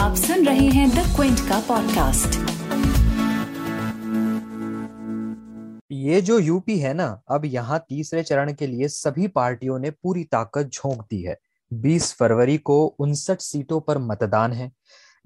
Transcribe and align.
आप 0.00 0.16
सुन 0.16 0.46
रहे 0.46 0.66
हैं 0.66 0.90
द 0.90 1.16
क्विंट 1.16 1.40
का 1.40 1.60
पॉडकास्ट 1.60 2.40
ये 5.90 6.20
जो 6.20 6.38
यूपी 6.38 6.78
है 6.78 6.94
ना, 6.94 7.22
अब 7.30 7.44
यहाँ 7.44 7.84
तीसरे 7.88 8.22
चरण 8.22 8.52
के 8.52 8.66
लिए 8.66 8.88
सभी 8.88 9.28
पार्टियों 9.28 9.78
ने 9.78 9.90
पूरी 9.90 10.24
ताकत 10.24 10.70
झोंक 10.74 11.02
दी 11.02 11.22
है। 11.22 11.38
20 11.72 12.14
फरवरी 12.14 12.58
को 12.58 12.86
उनसठ 12.86 13.40
सीटों 13.40 13.80
पर 13.80 13.98
मतदान 13.98 14.52
है। 14.52 14.72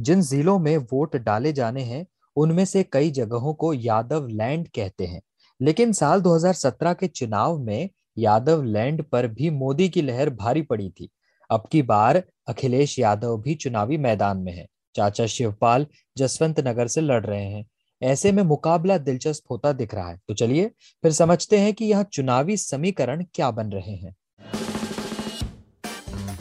जिन 0.01 0.23
जिलों 0.23 0.59
में 0.59 0.77
वोट 0.79 1.17
डाले 1.17 1.53
जाने 1.53 1.83
हैं, 1.83 2.07
उनमें 2.37 2.65
से 2.65 2.83
कई 2.83 3.11
जगहों 3.11 3.55
को 3.55 3.75
यादव 3.75 4.27
लैंड 4.27 4.69
कहते 4.69 5.07
हैं। 5.07 5.23
लेकिन 5.63 5.93
साल 5.93 6.21
2017 6.21 6.95
के 6.95 7.07
चुनाव 7.07 7.59
में 7.59 7.91
यादव 8.19 8.63
लैंड 8.63 9.05
पर 9.05 9.27
भी 9.27 9.51
मोदी 9.51 9.89
की 9.89 10.03
लहर 10.03 10.31
भारी 10.31 10.63
पड़ी 10.63 10.91
थी। 10.91 11.09
अब 11.51 11.69
की 11.73 11.83
बार 11.83 12.23
अखिलेश 12.47 12.99
यादव 12.99 13.37
भी 13.37 13.55
चुनावी 13.55 13.97
मैदान 13.97 14.37
में 14.37 14.53
है। 14.53 14.67
चाचा 14.97 15.27
शिवपाल 15.27 15.87
जसवंत 16.19 16.61
नगर 16.61 16.89
से 16.89 17.01
लड़ 17.01 17.27
रहे 17.27 17.45
हैं। 17.45 17.67
ऐसे 18.03 18.33
में 18.33 18.43
मुकाबला 18.43 18.99
दिलचस्प 18.99 19.43
होता 19.51 19.73
दिख 19.73 19.95
रहा 19.95 20.11
है। 20.11 20.21
तो 20.29 20.35
चलिए, 20.35 20.71
फिर 21.03 21.13
समझते 21.13 21.59
हैं 21.59 21.75
कि 21.75 21.85
यह 21.85 22.03
चुनावी 22.03 22.57
समीकरण 22.57 23.25
क्या 23.35 23.51
बन 23.51 23.67
रहे 23.67 23.95
हैं। 23.95 24.17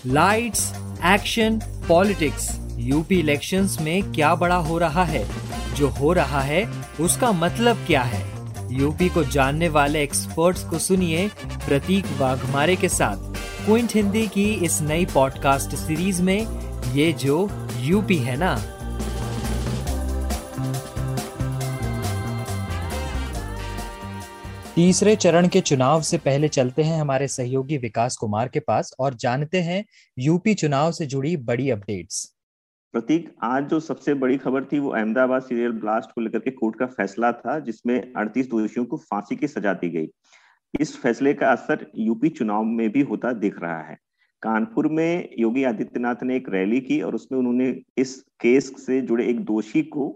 Lights 0.06 0.74
action 1.06 1.60
politics 1.88 2.60
UP 2.78 3.20
elections 3.20 3.78
में 3.82 4.14
क्या 4.14 4.36
बड़ा 4.36 4.56
हो 4.56 4.78
रहा 4.78 5.04
है? 5.04 5.28
जो 5.76 5.88
हो 5.88 6.14
रहा 6.14 6.42
है, 6.42 6.84
उसका 7.00 7.32
मतलब 7.32 7.78
क्या 7.88 8.02
है? 8.02 8.34
यूपी 8.80 9.10
को 9.10 9.24
जानने 9.24 9.70
वाले 9.70 10.04
एक्सपर्ट्स 10.04 10.64
को 10.64 10.80
सुनिए 10.80 11.28
प्रतीक 11.46 12.06
वाघमारे 12.18 12.76
के 12.76 12.90
साथ। 12.90 13.33
क्विंट 13.66 13.92
हिंदी 13.94 14.28
की 14.28 14.54
इस 14.54 14.82
नई 14.82 15.06
पॉडकास्ट 15.06 15.76
सीरीज़ 15.76 16.22
में, 16.22 16.48
ये 16.94 17.14
जो 17.14 17.50
यूपी 17.80 18.18
है 18.18 18.38
ना? 18.38 18.56
तीसरे 24.76 25.16
चरण 25.16 25.48
के 25.48 25.62
चुनाव 25.62 26.02
से 26.02 26.18
पहले 26.18 26.48
चलते 26.48 26.84
हैं 26.84 27.02
हमारे 27.02 27.28
सहयोगी 27.28 27.78
विकास 27.78 28.18
कुमार 28.18 28.48
के 28.48 28.60
पास 28.60 28.94
और 29.00 29.14
जानते 29.14 29.62
हैं 29.62 29.86
यूपी 30.20 30.54
चुनाव 30.54 30.92
से 30.92 31.06
जुड़ी 31.06 31.38
बड़ी 31.38 31.70
अपडेट्स। 31.70 32.34
प्रतीक, 32.92 33.36
आज 33.44 33.64
जो 33.64 33.80
सबसे 33.80 34.14
बड़ी 34.14 34.38
खबर 34.38 34.64
थी 34.64 34.80
वो 34.80 34.90
अहमदाबाद 34.90 35.42
सीरियल 35.42 35.72
ब्लास्ट 35.72 36.10
को 36.10 36.22
लेकर 36.22 36.40
के 36.40 36.52
कोर्ट 36.52 36.80
का 36.80 36.86
फैसला 36.86 37.32
था, 37.32 37.60
जिसमें 37.60 38.14
38 38.14 38.50
दोषियों 38.50 38.86
को 38.86 38.98
फांसी 38.98 39.36
की 39.36 39.48
सजा 39.48 39.74
दी 39.74 39.90
गई। 39.90 40.08
इस 40.74 40.96
फैसले 41.02 41.34
का 41.34 41.52
असर 41.52 41.86
यूपी 41.98 42.30
चुनाव 42.30 42.64
में 42.64 42.90
भी 42.92 43.02
होता 43.02 43.32
दिख 43.34 43.62
रहा 43.62 43.82
है। 43.82 43.98
कानपुर 44.44 44.88
में 44.88 45.30
योगी 45.40 45.64
आदित्यनाथ 45.64 46.24
ने 46.24 46.36
एक 46.36 46.50
रैली 46.50 46.80
की 46.82 47.02
और 47.02 47.16
उसमें 47.16 47.38
उन्होंने 47.40 47.76
इस 47.98 48.16
केस 48.42 48.74
से 48.86 49.00
जुड़े 49.02 49.28
एक 49.28 49.44
दोषी 49.46 49.84
को 49.90 50.08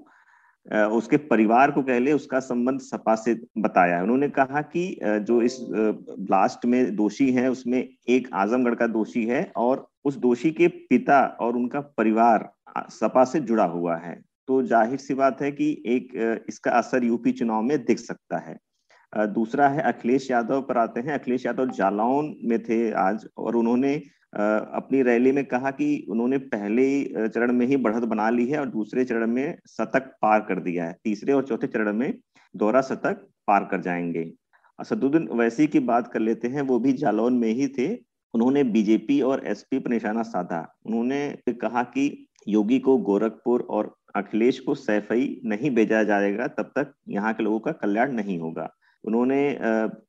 उसके 0.92 1.18
परिवार 1.18 1.72
को 1.72 1.82
कह 1.84 2.00
ले 2.00 2.14
उसका 2.14 2.40
संबंध 2.40 2.80
सपा 2.80 3.16
से 3.16 3.34
बताया। 3.58 4.02
उन्होंने 4.04 4.30
कहा 4.30 4.62
कि 4.64 5.00
जो 5.04 5.42
इस 5.42 5.58
ब्लास्ट 5.70 6.66
में 6.66 6.96
दोषी 6.96 7.32
है, 7.32 7.50
उसमें 7.52 7.80
एक 8.10 8.28
आजमगढ़ 8.34 8.76
का 8.76 8.88
दोषी 8.90 9.26
है 9.26 9.52
और 9.58 9.88
उस 10.06 10.18
दोषी 10.18 10.52
के 10.52 10.68
पिता 10.68 11.22
और 11.42 11.56
उनका 11.56 11.80
परिवार 11.98 12.50
सपा 12.92 13.24
से 13.24 13.40
जुड़ा 13.42 13.66
हुआ 13.66 13.98
है। 13.98 14.22
तो 14.48 14.62
ज़ाहिर 14.64 14.98
सी 14.98 15.14
बात 15.14 15.42
है 15.42 15.52
कि 15.52 15.72
एक 15.86 16.46
इसका 16.50 16.72
असर 16.72 17.04
यूपी 17.04 17.32
चुनाव 17.32 17.62
में 17.62 17.78
दिख 17.86 18.00
सकता 18.00 18.38
है। 18.40 18.58
दूसरा 19.18 19.68
है 19.70 19.82
अखिलेश 19.82 20.30
यादव 20.32 20.62
पर 20.62 20.78
आते 20.78 21.00
हैं। 21.00 21.14
अखिलेश 21.14 21.46
यादव 21.46 21.70
जालौन 21.70 22.36
में 22.44 22.64
थे 22.64 22.92
आज 22.92 23.28
और 23.38 23.56
उन्होंने 23.56 23.96
अपनी 24.36 25.02
रैली 25.02 25.32
में 25.32 25.46
कहा 25.46 25.72
कि 25.72 26.06
उन्होंने 26.10 26.38
पहले 26.38 27.04
चरण 27.30 27.54
में 27.54 27.66
ही 27.66 27.78
बढ़त 27.78 28.04
बना 28.04 28.30
ली 28.30 28.48
है 28.48 28.60
और 28.60 28.70
दूसरे 28.70 29.06
चरण 29.06 29.28
में 29.28 29.58
शतक 29.68 30.12
पार 30.22 30.40
कर 30.40 30.60
दिया 30.60 30.86
है। 30.86 30.98
तीसरे 31.04 31.34
और 31.34 31.44
चौथे 31.44 31.68
चरण 31.68 31.94
में 31.94 32.14
दोहरा 32.56 32.82
शतक 32.82 33.28
पार 33.48 33.68
कर 33.72 33.82
जाएँगे। 33.82 34.32
असदुद्दीन 34.80 35.28
वैसी 35.32 35.68
की 35.68 35.80
बात 35.80 36.08
कर 36.08 36.20
लेते 36.20 36.48
हैं। 36.48 36.62
वो 36.62 36.80
भी 36.80 36.94
जालौन 36.94 37.38
में 37.38 37.50
ही 37.50 37.68
थे। 37.68 37.94
उन्होंने 38.34 38.64
बीजेपी 38.64 39.22
और 39.22 39.46
एसपी 39.48 39.80
पर 39.80 39.90
निशाना 39.90 40.22
साधा। 40.24 40.66
उन्होंने 40.86 41.54
कहा 41.62 41.84
कि 41.84 42.28
योगी 42.48 42.80
को 42.80 42.98
गोरखपुर 42.98 43.68
और 43.70 43.96
अखिलेश 44.16 44.60
को 44.60 44.76
सैफई 44.76 45.42
नहीं 45.46 45.72
भेजा 45.72 46.04
जाएगा, 46.04 46.48
तब 46.48 46.72
तक 46.76 46.94
यहाँ 47.10 47.34
के 47.34 47.44
लोगों 47.44 47.60
का 47.60 47.72
कल्याण 47.72 48.12
नहीं 48.12 48.40
होगा। 48.40 48.70
उन्होंने 49.04 49.58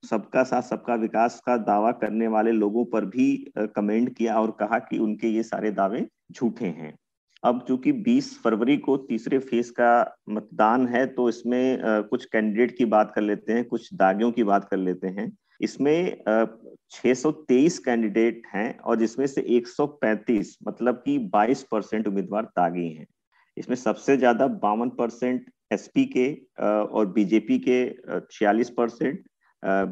सबका 0.07 0.43
साथ, 0.43 0.63
सबका 0.63 0.95
विकास 0.97 1.41
का 1.47 1.57
दावा 1.59 1.91
करने 1.95 2.29
वाले 2.29 2.53
लोगों 2.53 2.85
पर 2.85 3.05
भी 3.07 3.35
कमेंट 3.57 4.17
किया 4.17 4.41
और 4.41 4.51
कहा 4.61 4.79
कि 4.81 4.99
उनके 4.99 5.29
ये 5.29 5.43
सारे 5.45 5.71
दावे 5.73 6.07
झूठे 6.33 6.67
हैं। 6.69 6.95
अब 7.43 7.65
चूँकि 7.69 7.93
20 8.05 8.33
फरवरी 8.45 8.77
को 8.79 8.97
तीसरे 9.09 9.39
फ़ेज़ 9.41 9.71
का 9.73 9.91
मतदान 10.29 10.87
है 10.89 11.05
तो 11.09 11.29
इसमें 11.29 11.79
कुछ 12.09 12.25
कैंडिडेट 12.25 12.77
की 12.79 12.85
बात 12.87 13.13
कर 13.15 13.23
लेते 13.23 13.53
हैं, 13.53 13.65
कुछ 13.65 13.93
दागियों 13.95 14.31
की 14.33 14.45
बात 14.45 14.69
कर 14.69 14.77
लेते 14.77 15.09
हैं। 15.09 15.31
इसमें 15.61 16.25
623 16.93 17.79
कैंडिडेट 17.79 18.43
हैं 18.55 18.79
और 18.79 18.97
जिसमें 18.97 19.27
से 19.27 19.41
135 19.51 20.57
मतलब 20.69 21.03
कि 21.05 21.19
22 21.31 21.63
परसेंट 21.63 22.09
उम्मीदवार 22.09 22.45
दागी 22.57 22.89
हैं। 22.89 23.07
इसमें 23.57 23.77
सबसे 23.77 24.17
ज़्यादा 24.17 24.47
बावन 24.59 24.89
परसेंट 24.91 25.51
एसपी 25.71 26.05
के 26.17 26.27
और 26.63 27.07
बीजेपी 27.07 27.59
के 27.59 27.79
छियालीस 28.33 28.71
परसेंट 28.71 29.25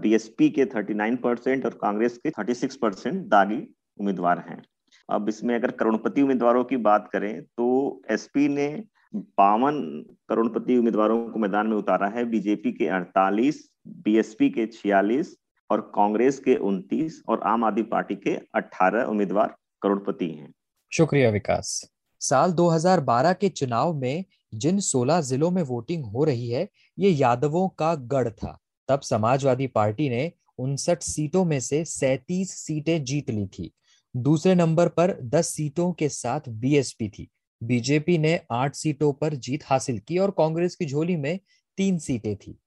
बीएसपी 0.00 0.48
के 0.50 0.64
39 0.64 1.16
परसेंट 1.16 1.64
और 1.66 1.78
कांग्रेस 1.82 2.18
के 2.18 2.30
36 2.30 2.76
परसेंट 2.76 3.24
दागी 3.26 3.62
उम्मीदवार 4.00 4.44
हैं। 4.48 4.62
अब 5.08 5.28
इसमें 5.28 5.54
अगर 5.54 5.70
करोड़पति 5.70 6.22
उम्मीदवारों 6.22 6.64
की 6.64 6.76
बात 6.82 7.08
करें 7.12 7.42
तो 7.42 7.66
एसपी 8.10 8.48
ने 8.48 8.68
बावन 9.14 9.80
करोड़पति 10.28 10.76
उम्मीदवारों 10.78 11.18
को 11.30 11.38
मैदान 11.38 11.66
में 11.66 11.76
उतारा 11.76 12.08
है 12.08 12.24
बीजेपी 12.24 12.72
के 12.72 12.88
48 12.90 13.56
बीएसपी 14.04 14.50
के 14.50 14.66
46 14.66 15.26
और 15.70 15.80
कांग्रेस 15.94 16.38
के 16.38 16.56
29 16.62 17.12
और 17.28 17.40
आम 17.46 17.64
आदमी 17.64 17.82
पार्टी 17.82 18.14
के 18.16 18.36
18 18.56 19.04
उम्मीदवार 19.04 19.54
करोड़पति 19.82 20.30
हैं। 20.30 20.52
शुक्रिया 20.92 21.30
विकास। 21.30 21.80
साल 22.20 22.52
2012 22.52 23.32
के 23.32 23.48
चुनाव 23.48 23.94
में 23.94 24.24
जिन 24.56 24.80
16 24.80 25.20
जिलों 25.20 25.50
में 25.50 25.62
वोटिंग 25.62 26.04
हो 26.04 26.24
रही 26.24 26.48
है, 26.48 26.68
ये 26.98 27.10
यादवों 27.10 27.68
का 27.68 27.94
गढ़ 27.94 28.28
था। 28.28 28.58
तब 28.88 29.00
समाजवादी 29.00 29.66
पार्टी 29.66 30.08
ने 30.10 30.32
उनसठ 30.58 31.02
सीटों 31.02 31.44
में 31.44 31.60
से 31.60 31.84
सैतीस 31.84 32.50
सीटें 32.50 33.04
जीत 33.04 33.30
ली 33.30 33.46
थी। 33.46 33.72
दूसरे 34.16 34.54
नंबर 34.54 34.88
पर 34.88 35.20
10 35.20 35.48
सीटों 35.48 35.92
के 35.92 36.08
साथ 36.08 36.40
बीएसपी 36.48 37.08
थी। 37.08 37.28
बीजेपी 37.62 38.18
ने 38.18 38.40
आठ 38.52 38.74
सीटों 38.74 39.12
पर 39.12 39.34
जीत 39.34 39.60
हासिल 39.64 39.98
की 39.98 40.18
और 40.18 40.30
कांग्रेस 40.30 40.76
की 40.76 40.86
झोली 40.86 41.16
में 41.16 41.40
तीन 41.76 41.98
सीटें 41.98 42.36
थी। 42.36 42.58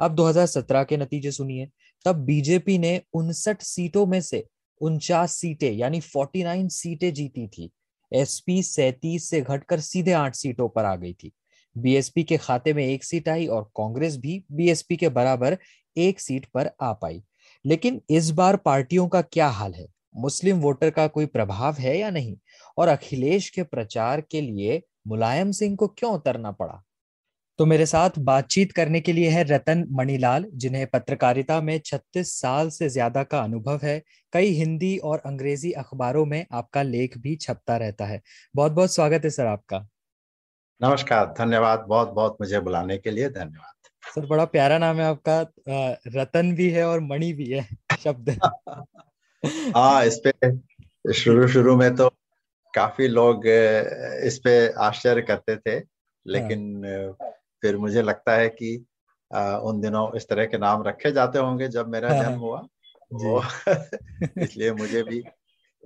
अब 0.00 0.14
2017 0.14 0.84
के 0.84 0.96
नतीजे 0.96 1.30
सुनिए। 1.30 1.68
तब 2.04 2.16
बीजेपी 2.16 2.78
ने 2.78 3.02
उनसठ 3.12 3.62
सीटों 3.62 4.06
में 4.06 4.20
से 4.20 4.46
उनचास 4.80 5.32
सीटें, 5.32 5.72
यानी 5.72 6.00
49 6.00 6.68
सीटें 6.68 7.14
जीती 7.14 7.48
थी। 7.48 7.70
एसपी 8.12 8.62
सैतीस 8.62 9.30
से 9.30 9.40
घटकर 9.40 9.80
सीधे 9.80 10.12
आठ 10.12 10.34
सीटों 10.34 10.68
पर 10.68 10.84
आ 10.84 10.96
गई 10.96 11.12
थी। 11.12 11.32
बीएसपी 11.78 12.24
के 12.24 12.36
खाते 12.36 12.74
में 12.74 12.86
एक 12.86 13.04
सीट 13.04 13.28
आई 13.28 13.46
और 13.46 13.62
कांग्रेस 13.76 14.16
भी 14.16 14.44
बीएसपी 14.52 14.96
के 14.96 15.08
बराबर 15.08 15.58
एक 15.96 16.20
सीट 16.20 16.46
पर 16.46 16.70
आ 16.80 16.92
पाई। 16.92 17.22
लेकिन 17.66 18.02
इस 18.10 18.30
बार 18.30 18.56
पार्टियों 18.56 19.08
का 19.08 19.22
क्या 19.22 19.48
हाल 19.48 19.74
है? 19.74 19.86
मुस्लिम 20.16 20.56
वोटर 20.56 20.90
का 20.90 21.06
कोई 21.06 21.26
प्रभाव 21.26 21.74
है 21.74 21.98
या 21.98 22.10
नहीं? 22.10 22.36
और 22.78 22.88
अखिलेश 22.88 23.50
के 23.50 23.62
प्रचार 23.62 24.20
के 24.20 24.40
लिए 24.40 24.82
मुलायम 25.06 25.50
सिंह 25.50 25.76
को 25.76 25.88
क्यों 25.88 26.12
उतरना 26.12 26.50
पड़ा? 26.50 26.82
तो 27.58 27.66
मेरे 27.66 27.86
साथ 27.86 28.10
बातचीत 28.18 28.72
करने 28.72 29.00
के 29.00 29.12
लिए 29.12 29.28
है 29.28 29.42
रतन 29.44 29.84
मणिलाल 29.90 30.46
जिन्हें 30.54 30.86
पत्रकारिता 30.86 31.60
में 31.60 31.80
36 31.80 32.32
साल 32.40 32.68
से 32.70 32.88
ज़्यादा 32.88 33.22
का 33.22 33.38
अनुभव 33.38 33.80
है। 33.82 34.02
कई 34.32 34.50
हिंदी 34.50 34.96
और 34.98 35.18
अंग्रेज़ी 35.18 35.72
अखबारों 35.72 36.26
में 36.26 36.46
आपका 36.52 36.82
लेख 36.82 37.18
भी 37.18 37.36
छपता 37.36 37.76
रहता 37.76 38.06
है। 38.06 38.20
बहुत 38.54 38.72
बहुत 38.72 38.94
स्वागत 38.94 39.24
है 39.24 39.30
सर 39.30 39.46
आपका। 39.46 39.88
नमस्कार 40.82 41.34
धन्यवाद। 41.38 41.84
बहुत 41.88 42.12
बहुत 42.12 42.36
मुझे 42.40 42.60
बुलाने 42.60 42.98
के 42.98 43.10
लिए 43.10 43.28
धन्यवाद। 43.28 43.88
सर 44.14 44.26
बड़ा 44.26 44.44
प्यारा 44.44 44.78
नाम 44.78 44.96
है 44.96 45.04
आपका। 45.04 45.40
रतन 46.16 46.54
भी 46.54 46.70
है 46.70 46.84
और 46.84 47.00
मणि 47.00 47.32
भी 47.32 47.50
है 47.50 47.68
शब्द। 48.04 48.30
हाँ 49.76 50.04
इस 50.04 50.20
पे 50.26 51.12
शुरू 51.12 51.48
शुरू 51.48 51.76
में 51.76 51.96
तो 51.96 52.08
काफ़ी 52.74 53.08
लोग 53.08 53.46
इस 54.24 54.40
पे 54.44 54.72
आश्चर्य 54.82 55.22
करते 55.22 55.56
थे 55.56 55.84
लेकिन 56.26 56.82
फिर 57.66 57.76
मुझे 57.76 58.02
लगता 58.02 58.36
है 58.36 58.48
कि 58.48 58.86
आ, 59.34 59.56
उन 59.56 59.80
दिनों 59.80 60.16
इस 60.16 60.28
तरह 60.28 60.44
के 60.44 60.58
नाम 60.58 60.82
रखे 60.82 61.12
जाते 61.12 61.38
होंगे 61.38 61.68
जब 61.68 61.88
मेरा 61.88 62.12
हाँ, 62.12 62.22
जन्म 62.22 62.38
हुआ। 62.38 62.66
वो 63.12 63.42
इसलिए 64.38 64.72
मुझे 64.72 65.02
भी 65.02 65.22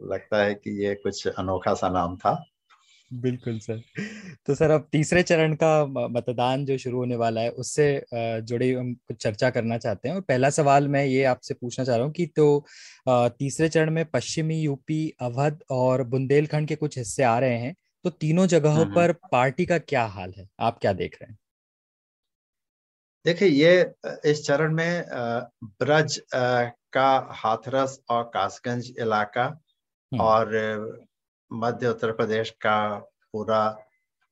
लगता 0.03 0.43
है 0.43 0.55
कि 0.55 0.85
ये 0.85 0.95
कुछ 0.95 1.29
अनोखा 1.29 1.75
सा 1.75 1.89
नाम 1.89 2.17
था। 2.17 2.45
बिल्कुल 3.13 3.59
सर। 3.59 3.81
तो 4.47 4.55
सर 4.55 4.71
अब 4.71 4.89
तीसरे 4.93 5.23
चरण 5.23 5.55
का 5.55 5.87
मतदान 5.87 6.65
जो 6.67 6.79
शुरू 6.79 6.99
होने 6.99 7.17
वाला 7.17 7.41
है 7.41 7.51
उससे 7.51 8.05
जुड़े 8.15 8.75
हम 8.75 8.95
कुछ 8.95 9.17
चर्चा 9.17 9.51
करना 9.51 9.79
चाहते 9.79 10.09
हैं। 10.09 10.15
और 10.15 10.21
पहला 10.21 10.51
सवाल 10.51 10.89
मैं 10.89 11.05
ये 11.05 11.25
आपसे 11.25 11.55
पूछना 11.55 11.85
चाह 11.85 11.97
रहा 11.97 12.05
हूँ 12.05 12.13
कि 12.13 12.27
तो 12.27 12.65
तीसरे 13.09 13.69
चरण 13.69 13.91
में 13.91 14.05
पश्चिमी 14.05 14.61
यूपी 14.61 15.15
अवध 15.21 15.63
और 15.71 16.03
बुंदेलखंड 16.05 16.69
के 16.69 16.77
कुछ 16.77 16.99
हिस्से 16.99 17.23
आ 17.23 17.39
रहे 17.39 17.59
हैं। 17.59 17.75
तो 18.05 18.11
तीनों 18.11 18.47
जगहों 18.47 18.87
पर 18.87 19.13
पार्टी 19.33 19.67
का 19.67 19.79
क्या 19.79 20.05
हाल 20.05 20.33
है? 20.39 20.49
आप 20.61 20.79
क्या 20.79 20.93
देख 20.93 21.19
रहे 21.23 21.31
हैं? 21.31 21.39
देखिए 23.25 23.49
ये 23.49 24.31
इस 24.31 24.45
चरण 24.47 24.75
में 24.75 25.05
ब्रज 25.81 26.21
का 26.93 27.09
हाथरस 27.35 28.01
और 28.11 28.23
कासगंज 28.35 28.93
इलाका 28.99 29.45
हम्म। 29.45 30.21
और 30.21 31.09
मध्य 31.51 31.89
उत्तर 31.89 32.13
प्रदेश 32.13 32.51
का 32.63 32.79
पूरा 33.33 33.63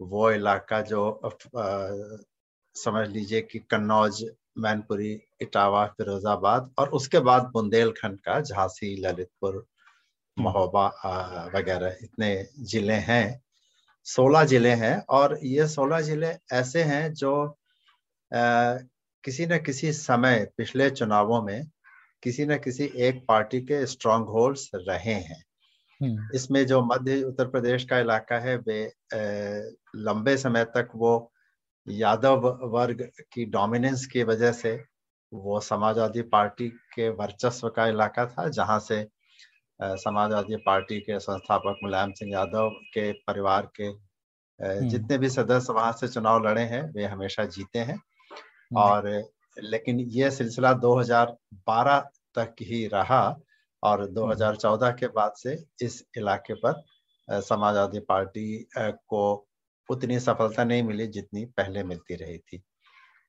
वो 0.01 0.31
इलाका 0.31 0.81
जो 0.83 1.03
समझ 2.77 3.09
लीजिए 3.09 3.41
कि 3.43 3.59
कन्नौज 3.71 4.25
मैनपुरी 4.59 5.13
इटावा 5.43 5.85
फिरोजाबाद 5.89 6.71
और 6.79 6.89
उसके 6.91 7.19
बाद 7.21 7.51
बुंदेलखंड 7.53 8.19
का 8.21 8.41
झांसी 8.41 8.95
ललितपुर 8.97 9.55
हम्म। 9.55 10.45
महोबा 10.45 10.87
वगैरह 11.55 11.97
इतने 12.03 12.33
ज़िले 12.65 12.95
हैं 13.05 13.41
सोलह 14.07 14.45
ज़िले 14.45 14.71
हैं 14.77 14.97
और 15.11 15.39
ये 15.45 15.67
सोलह 15.69 16.01
ज़िले 16.01 16.35
ऐसे 16.53 16.83
हैं 16.85 17.13
जो 17.15 17.33
किसी 18.33 19.47
न 19.47 19.59
किसी 19.59 19.93
समय 19.93 20.47
पिछले 20.57 20.91
चुनावों 20.91 21.43
में 21.43 21.71
किसी 22.23 22.47
न 22.47 22.57
किसी 22.59 22.91
एक 22.99 23.25
पार्टी 23.29 23.61
के 23.61 23.85
स्ट्रॉन्ग 23.87 24.29
होल्ड्स 24.29 24.71
रहे 24.75 25.15
हैं 25.15 25.43
हम्म। 26.01 26.29
इसमें 26.35 26.67
जो 26.67 26.83
मध्य 26.83 27.23
उत्तर 27.23 27.49
प्रदेश 27.49 27.85
का 27.85 27.99
इलाका 27.99 28.39
है 28.39 28.57
वे 28.57 28.83
लंबे 29.97 30.37
समय 30.37 30.65
तक 30.65 30.89
वो 30.95 31.33
यादव 31.87 32.49
वर्ग 32.73 33.09
की 33.33 33.45
डोमिनेंस 33.45 34.07
की 34.07 34.23
वजह 34.23 34.53
से 34.53 34.85
वो 35.33 35.61
समाजवादी 35.61 36.23
पार्टी 36.23 36.69
के 36.69 37.09
वर्चस्व 37.09 37.69
का 37.69 37.87
इलाका 37.87 38.27
था 38.27 38.49
जहाँ 38.49 38.79
से 38.81 39.07
समाजवादी 39.81 40.57
पार्टी 40.57 40.99
के 41.01 41.19
संस्थापक 41.19 41.79
मुलायम 41.83 42.13
सिंह 42.13 42.33
यादव 42.33 42.71
के 42.95 43.13
परिवार 43.13 43.69
के 43.77 43.85
हम्म। 43.85 44.89
जितने 44.89 45.19
भी 45.19 45.29
सदस्य 45.29 45.73
वहाँ 45.73 45.93
से 45.93 46.09
चुनाव 46.09 46.47
लड़े 46.49 46.63
हैं 46.63 46.83
वे 46.93 47.05
हमेशा 47.05 47.45
जीते 47.45 47.79
हैं। 47.79 48.01
और 48.71 49.09
लेकिन 49.57 50.01
ये 50.01 50.31
सिलसिला 50.31 50.73
2012 50.75 52.01
तक 52.35 52.55
ही 52.63 52.87
रहा 52.87 53.23
और 53.83 54.07
2014 54.13 54.85
हम्म। 54.85 54.97
के 54.97 55.07
बाद 55.07 55.33
से 55.37 55.57
इस 55.83 56.03
इलाके 56.17 56.55
पर 56.55 56.83
समाजवादी 57.29 58.01
पार्टी 58.01 58.69
को 58.79 59.23
उतनी 59.89 60.19
सफलता 60.21 60.65
नहीं 60.65 60.83
मिली 60.83 61.07
जितनी 61.07 61.45
पहले 61.57 61.83
मिलती 61.83 62.15
रही 62.15 62.39
थी 62.39 62.63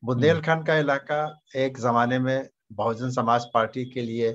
बुंदेलखंड 0.03 0.65
का 0.65 0.75
इलाका 0.77 1.21
एक 1.55 1.77
जमाने 1.77 2.19
में 2.19 2.49
बहुजन 2.73 3.09
समाज 3.09 3.45
पार्टी 3.53 3.85
के 3.85 4.01
लिए 4.01 4.29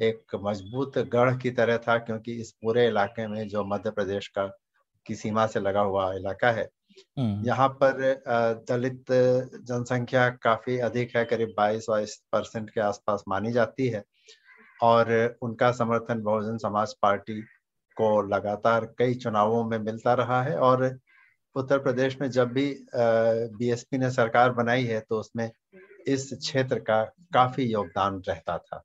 एक 0.00 0.34
मज़बूत 0.34 0.98
गढ़ 1.08 1.36
की 1.36 1.50
तरह 1.50 1.78
था 1.78 1.96
क्योंकि 1.98 2.32
इस 2.32 2.50
पूरे 2.62 2.86
इलाके 2.86 3.26
में 3.26 3.46
जो 3.48 3.64
मध्य 3.64 3.90
प्रदेश 3.90 4.28
का 4.28 4.46
की 5.06 5.14
सीमा 5.14 5.46
से 5.46 5.60
लगा 5.60 5.80
हुआ 5.80 6.12
इलाका 6.14 6.50
है 6.50 6.62
हम्म। 6.62 6.85
यहाँ 7.18 7.68
पर 7.82 8.02
दलित 8.68 9.12
जनसंख्या 9.62 10.28
काफ़ी 10.42 10.78
अधिक 10.78 11.16
है 11.16 11.24
करीब 11.24 11.54
22 11.60 12.14
परसेंट 12.32 12.70
के 12.70 12.80
आसपास 12.80 13.24
मानी 13.28 13.52
जाती 13.52 13.88
है 13.88 14.04
और 14.80 15.12
उनका 15.42 15.70
समर्थन 15.72 16.22
बहुजन 16.22 16.58
समाज 16.58 16.94
पार्टी 17.02 17.40
को 17.96 18.10
लगातार 18.28 18.84
कई 18.98 19.14
चुनावों 19.14 19.64
में 19.64 19.78
मिलता 19.78 20.14
रहा 20.14 20.42
है 20.42 20.56
और 20.60 20.84
उत्तर 21.56 21.78
प्रदेश 21.78 22.16
में 22.20 22.30
जब 22.30 22.52
भी 22.52 22.68
बीएसपी 22.94 23.98
ने 23.98 24.10
सरकार 24.10 24.52
बनाई 24.52 24.84
है 24.84 25.00
तो 25.00 25.20
उसमें 25.20 25.50
इस 26.06 26.32
क्षेत्र 26.32 26.78
का 26.80 27.02
काफ़ी 27.34 27.64
योगदान 27.64 28.22
रहता 28.28 28.58
था 28.58 28.82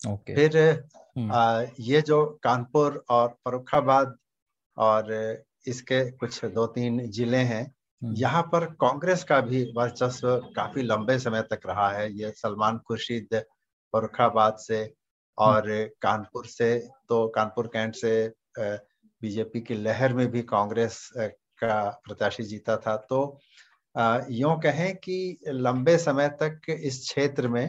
okay. 0.00 0.34
फिर 0.34 0.58
हम्म। 1.18 1.32
आ, 1.32 1.62
ये 1.80 2.00
जो 2.02 2.24
कानपुर 2.42 3.04
और 3.10 3.28
फरुखाबाद 3.44 4.16
और 4.76 5.12
इसके 5.66 6.00
कुछ 6.12 6.44
दो 6.46 6.66
तीन 6.68 7.00
ज़िले 7.08 7.38
हैं 7.44 7.62
हम्म। 7.62 8.14
यहाँ 8.16 8.42
पर 8.52 8.64
कांग्रेस 8.80 9.24
का 9.24 9.40
भी 9.42 9.62
वर्चस्व 9.76 10.36
काफ़ी 10.56 10.82
लंबे 10.82 11.18
समय 11.18 11.42
तक 11.50 11.66
रहा 11.66 11.90
है 11.90 12.10
ये 12.12 12.30
सलमान 12.32 12.78
खुर्शीद 12.78 13.34
फरुखाबाद 13.94 14.56
से 14.58 14.82
और 15.38 15.70
हम्म। 15.70 15.86
कानपुर 16.02 16.46
से 16.48 16.76
तो 17.08 17.26
कानपुर 17.28 17.66
कैंट 17.68 17.94
से 17.94 18.14
बीजेपी 18.58 19.60
की 19.60 19.74
लहर 19.76 20.12
में 20.12 20.26
भी 20.26 20.42
कांग्रेस 20.48 21.08
का 21.16 21.88
प्रत्याशी 22.04 22.42
जीता 22.44 22.76
था 22.76 22.96
तो 23.10 23.20
यूँ 24.30 24.58
कहें 24.60 24.94
कि 24.96 25.16
लंबे 25.46 25.96
समय 25.98 26.28
तक 26.40 26.70
इस 26.70 26.98
क्षेत्र 27.00 27.48
में 27.48 27.68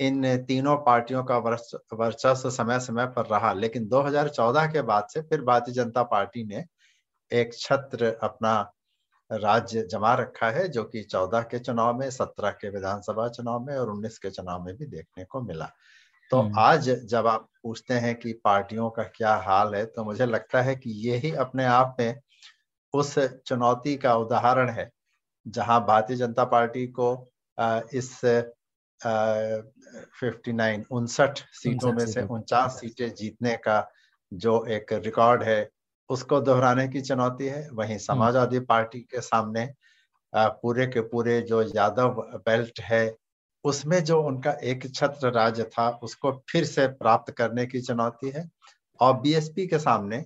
इन 0.00 0.36
तीनों 0.46 0.76
पार्टियों 0.84 1.22
का 1.24 1.36
वर्चस्व 1.38 2.50
समय 2.50 2.78
समय 2.80 3.06
पर 3.08 3.26
रहा 3.26 3.52
लेकिन 3.54 3.88
2014 3.88 4.66
के 4.72 4.82
बाद 4.82 5.06
से 5.10 5.22
फिर 5.22 5.42
भारतीय 5.42 5.74
जनता 5.74 6.02
पार्टी 6.06 6.44
ने 6.44 6.64
एक 7.30 7.54
छत्र 7.54 8.16
अपना 8.22 8.54
राज्य 9.30 9.82
जमा 9.90 10.14
रखा 10.14 10.50
है 10.50 10.66
जो 10.68 10.84
कि 10.84 11.02
14 11.04 11.44
के 11.50 11.58
चुनाव 11.58 11.98
में 11.98 12.08
17 12.10 12.52
के 12.52 12.68
विधानसभा 12.70 13.28
चुनाव 13.28 13.64
में 13.64 13.76
और 13.76 13.90
19 13.92 14.18
के 14.18 14.30
चुनाव 14.30 14.64
में 14.64 14.74
भी 14.76 14.86
देखने 14.86 15.24
को 15.24 15.40
मिला 15.40 15.70
तो 16.30 16.40
हम्म। 16.40 16.58
आज 16.58 16.88
जब 17.06 17.26
आप 17.26 17.48
पूछते 17.62 17.94
हैं 17.94 18.14
कि 18.14 18.32
पार्टियों 18.44 18.90
का 18.90 19.02
क्या 19.16 19.34
हाल 19.42 19.74
है 19.74 19.84
तो 19.86 20.04
मुझे 20.04 20.26
लगता 20.26 20.62
है 20.62 20.74
कि 20.76 20.90
ये 21.08 21.16
ही 21.16 21.32
अपने 21.36 21.64
आप 21.64 21.96
में 22.00 22.20
उस 22.94 23.18
चुनौती 23.18 23.96
का 23.96 24.14
उदाहरण 24.16 24.70
है 24.70 24.90
जहाँ 25.46 25.80
भारतीय 25.86 26.16
जनता 26.16 26.44
पार्टी 26.44 26.86
को 26.98 27.10
इस 27.94 28.14
फिफ्टी 30.20 30.52
नाइन 30.52 30.84
उनसठ 30.90 31.38
सीटों 31.52 31.92
में 31.92 32.06
से 32.06 32.22
उनचास 32.24 32.78
सीटें 32.80 33.08
जीतने 33.14 33.56
का 33.58 33.86
जो 34.32 34.64
एक 34.66 34.92
रिकॉर्ड 34.92 35.42
है 35.42 35.62
उसको 36.10 36.40
दोहराने 36.40 36.86
की 36.88 37.00
चुनौती 37.00 37.46
है 37.46 37.68
वहीं 37.70 37.88
हम्म। 37.88 37.98
समाजवादी 38.00 38.60
पार्टी 38.66 39.00
के 39.04 39.20
सामने 39.20 39.68
पूरे 40.32 40.86
के 40.86 41.00
पूरे 41.08 41.40
जो 41.42 41.62
यादव 41.64 42.22
बेल्ट 42.46 42.80
है 42.80 43.04
उसमें 43.64 44.02
जो 44.04 44.20
उनका 44.22 44.50
एक 44.64 44.86
छत्र 44.94 45.30
राज्य 45.32 45.64
था 45.72 45.88
उसको 46.02 46.32
फिर 46.50 46.64
से 46.64 46.86
प्राप्त 46.94 47.32
करने 47.32 47.66
की 47.66 47.80
चुनौती 47.80 48.30
है 48.30 48.48
और 49.00 49.20
बीएसपी 49.20 49.66
के 49.66 49.78
सामने 49.78 50.24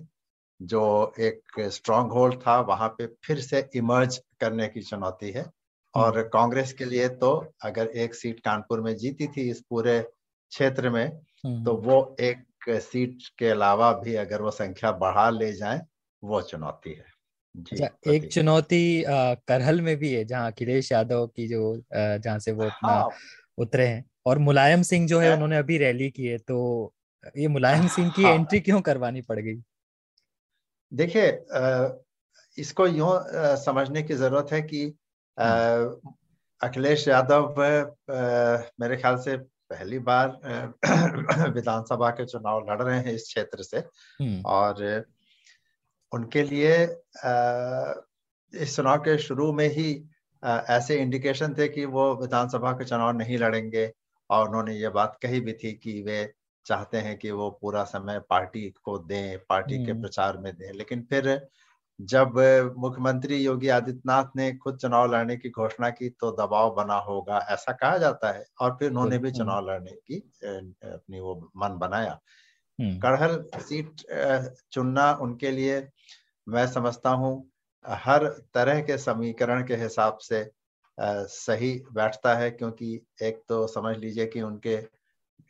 जो 0.59 0.83
एक 1.19 1.59
स्ट्रॉन्ग 1.71 2.11
होल्ड 2.11 2.35
था 2.41 2.59
वहाँ 2.63 2.89
पे 2.97 3.07
फिर 3.25 3.39
से 3.41 3.69
इमर्ज 3.75 4.21
करने 4.39 4.67
की 4.67 4.81
चुनौती 4.81 5.31
है 5.31 5.45
और 5.93 6.17
हम्म। 6.17 6.27
कांग्रेस 6.29 6.73
के 6.73 6.85
लिए 6.85 7.07
तो 7.17 7.31
अगर 7.61 7.87
एक 7.97 8.15
सीट 8.15 8.39
कानपुर 8.39 8.81
में 8.81 8.95
जीती 8.97 9.27
थी 9.27 9.49
इस 9.49 9.61
पूरे 9.69 9.99
क्षेत्र 10.01 10.89
में 10.89 11.05
हम्म। 11.05 11.63
तो 11.63 11.73
वो 11.77 12.15
एक 12.19 12.43
सीट 12.69 13.17
के 13.37 13.49
अलावा 13.49 13.93
भी 13.93 14.15
अगर 14.15 14.41
वो 14.41 14.51
संख्या 14.51 14.91
बढ़ा 14.91 15.29
ले 15.29 15.53
जाए 15.53 15.81
वो 16.23 16.41
चुनौती 16.41 16.93
है। 16.93 17.05
जी 17.57 17.83
अच्छा, 17.83 18.11
एक 18.11 18.31
चुनौती 18.33 19.03
करहल 19.07 19.81
में 19.81 19.97
भी 19.97 20.13
है 20.13 20.25
जहाँ 20.25 20.51
अखिलेश 20.51 20.91
यादव 20.91 21.27
की 21.27 21.47
जो 21.47 21.83
जहाँ 21.95 22.39
से 22.39 22.51
वो 22.51 22.67
हाँ, 22.67 23.09
उतरे 23.57 23.87
हैं 23.87 24.05
और 24.25 24.37
मुलायम 24.37 24.81
सिंह 24.81 25.07
जो 25.07 25.19
है 25.19 25.33
उन्होंने 25.33 25.57
अभी 25.57 25.77
रैली 25.77 26.09
की 26.09 26.25
है 26.25 26.37
तो 26.37 26.93
ये 27.37 27.47
मुलायम 27.47 27.87
सिंह 27.87 28.11
की 28.11 28.23
हाँ, 28.23 28.33
एंट्री 28.33 28.59
क्यों 28.59 28.81
करवानी 28.81 29.21
पड़ 29.21 29.39
गई? 29.39 29.61
देखिए 30.93 31.45
इसको 32.57 32.87
यूँ 32.87 33.09
समझने 33.55 34.03
की 34.03 34.13
ज़रूरत 34.13 34.47
है 34.51 34.61
कि 34.61 34.93
हम्म। 35.39 36.11
अखिलेश 36.61 37.07
यादव 37.07 37.55
मेरे 38.79 38.97
ख्याल 38.97 39.17
से 39.17 39.37
पहली 39.71 39.99
बार 39.99 40.29
विधानसभा 41.53 42.09
के 42.09 42.25
चुनाव 42.25 42.59
लड़ 42.69 42.81
रहे 42.81 42.97
हैं 42.99 43.13
इस 43.13 43.23
क्षेत्र 43.23 43.63
से 43.63 43.77
हम्म। 43.77 44.41
और 44.45 44.83
उनके 46.11 46.43
लिए 46.43 46.73
इस 48.53 48.75
चुनाव 48.75 48.97
के 48.99 49.17
शुरू 49.17 49.51
में 49.53 49.67
ही 49.67 49.89
ऐसे 50.43 50.99
इंडिकेशन 50.99 51.53
थे 51.53 51.67
कि 51.67 51.85
वो 51.87 52.13
विधानसभा 52.15 52.71
के 52.71 52.85
चुनाव 52.85 53.11
नहीं 53.17 53.37
लड़ेंगे 53.37 53.91
और 54.29 54.47
उन्होंने 54.47 54.75
ये 54.75 54.89
बात 54.89 55.17
कही 55.21 55.39
भी 55.39 55.53
थी 55.53 55.73
कि 55.73 56.01
वे 56.01 56.19
चाहते 56.65 56.97
हैं 56.97 57.17
कि 57.17 57.31
वो 57.31 57.49
पूरा 57.61 57.83
समय 57.83 58.19
पार्टी 58.29 58.69
को 58.83 58.97
दें 59.05 59.37
पार्टी 59.49 59.85
के 59.85 59.91
हम्म। 59.91 60.01
प्रचार 60.01 60.37
में 60.37 60.53
दें 60.53 60.71
लेकिन 60.73 61.01
फिर 61.09 61.29
जब 62.01 62.37
मुख्यमंत्री 62.77 63.37
योगी 63.37 63.67
आदित्यनाथ 63.67 64.35
ने 64.35 64.51
खुद 64.57 64.77
चुनाव 64.77 65.11
लड़ने 65.13 65.35
की 65.37 65.49
घोषणा 65.49 65.89
की 65.89 66.09
तो 66.09 66.31
दबाव 66.31 66.73
बना 66.75 66.95
होगा 66.99 67.37
ऐसा 67.49 67.71
कहा 67.71 67.97
जाता 67.97 68.31
है। 68.31 68.45
और 68.61 68.75
फिर 68.79 68.89
उन्होंने 68.89 69.17
भी 69.17 69.31
चुनाव 69.31 69.69
लड़ने 69.69 69.91
की 69.91 70.17
अपनी 70.83 71.19
वो 71.19 71.35
मन 71.57 71.77
बनाया। 71.77 72.19
हम्म। 72.79 72.99
कड़हल 72.99 73.43
सीट 73.55 74.01
चुनना 74.71 75.11
उनके 75.21 75.51
लिए 75.51 75.87
मैं 76.47 76.67
समझता 76.67 77.09
हूँ 77.09 77.33
हर 77.85 78.27
तरह 78.53 78.81
के 78.81 78.97
समीकरण 78.97 79.63
के 79.67 79.75
हिसाब 79.75 80.17
से 80.17 80.49
सही 80.99 81.73
बैठता 81.93 82.35
है। 82.35 82.51
क्योंकि 82.51 83.05
एक 83.23 83.41
तो 83.49 83.65
समझ 83.67 83.97
लीजिए 83.97 84.25
कि 84.27 84.41
उनके 84.41 84.75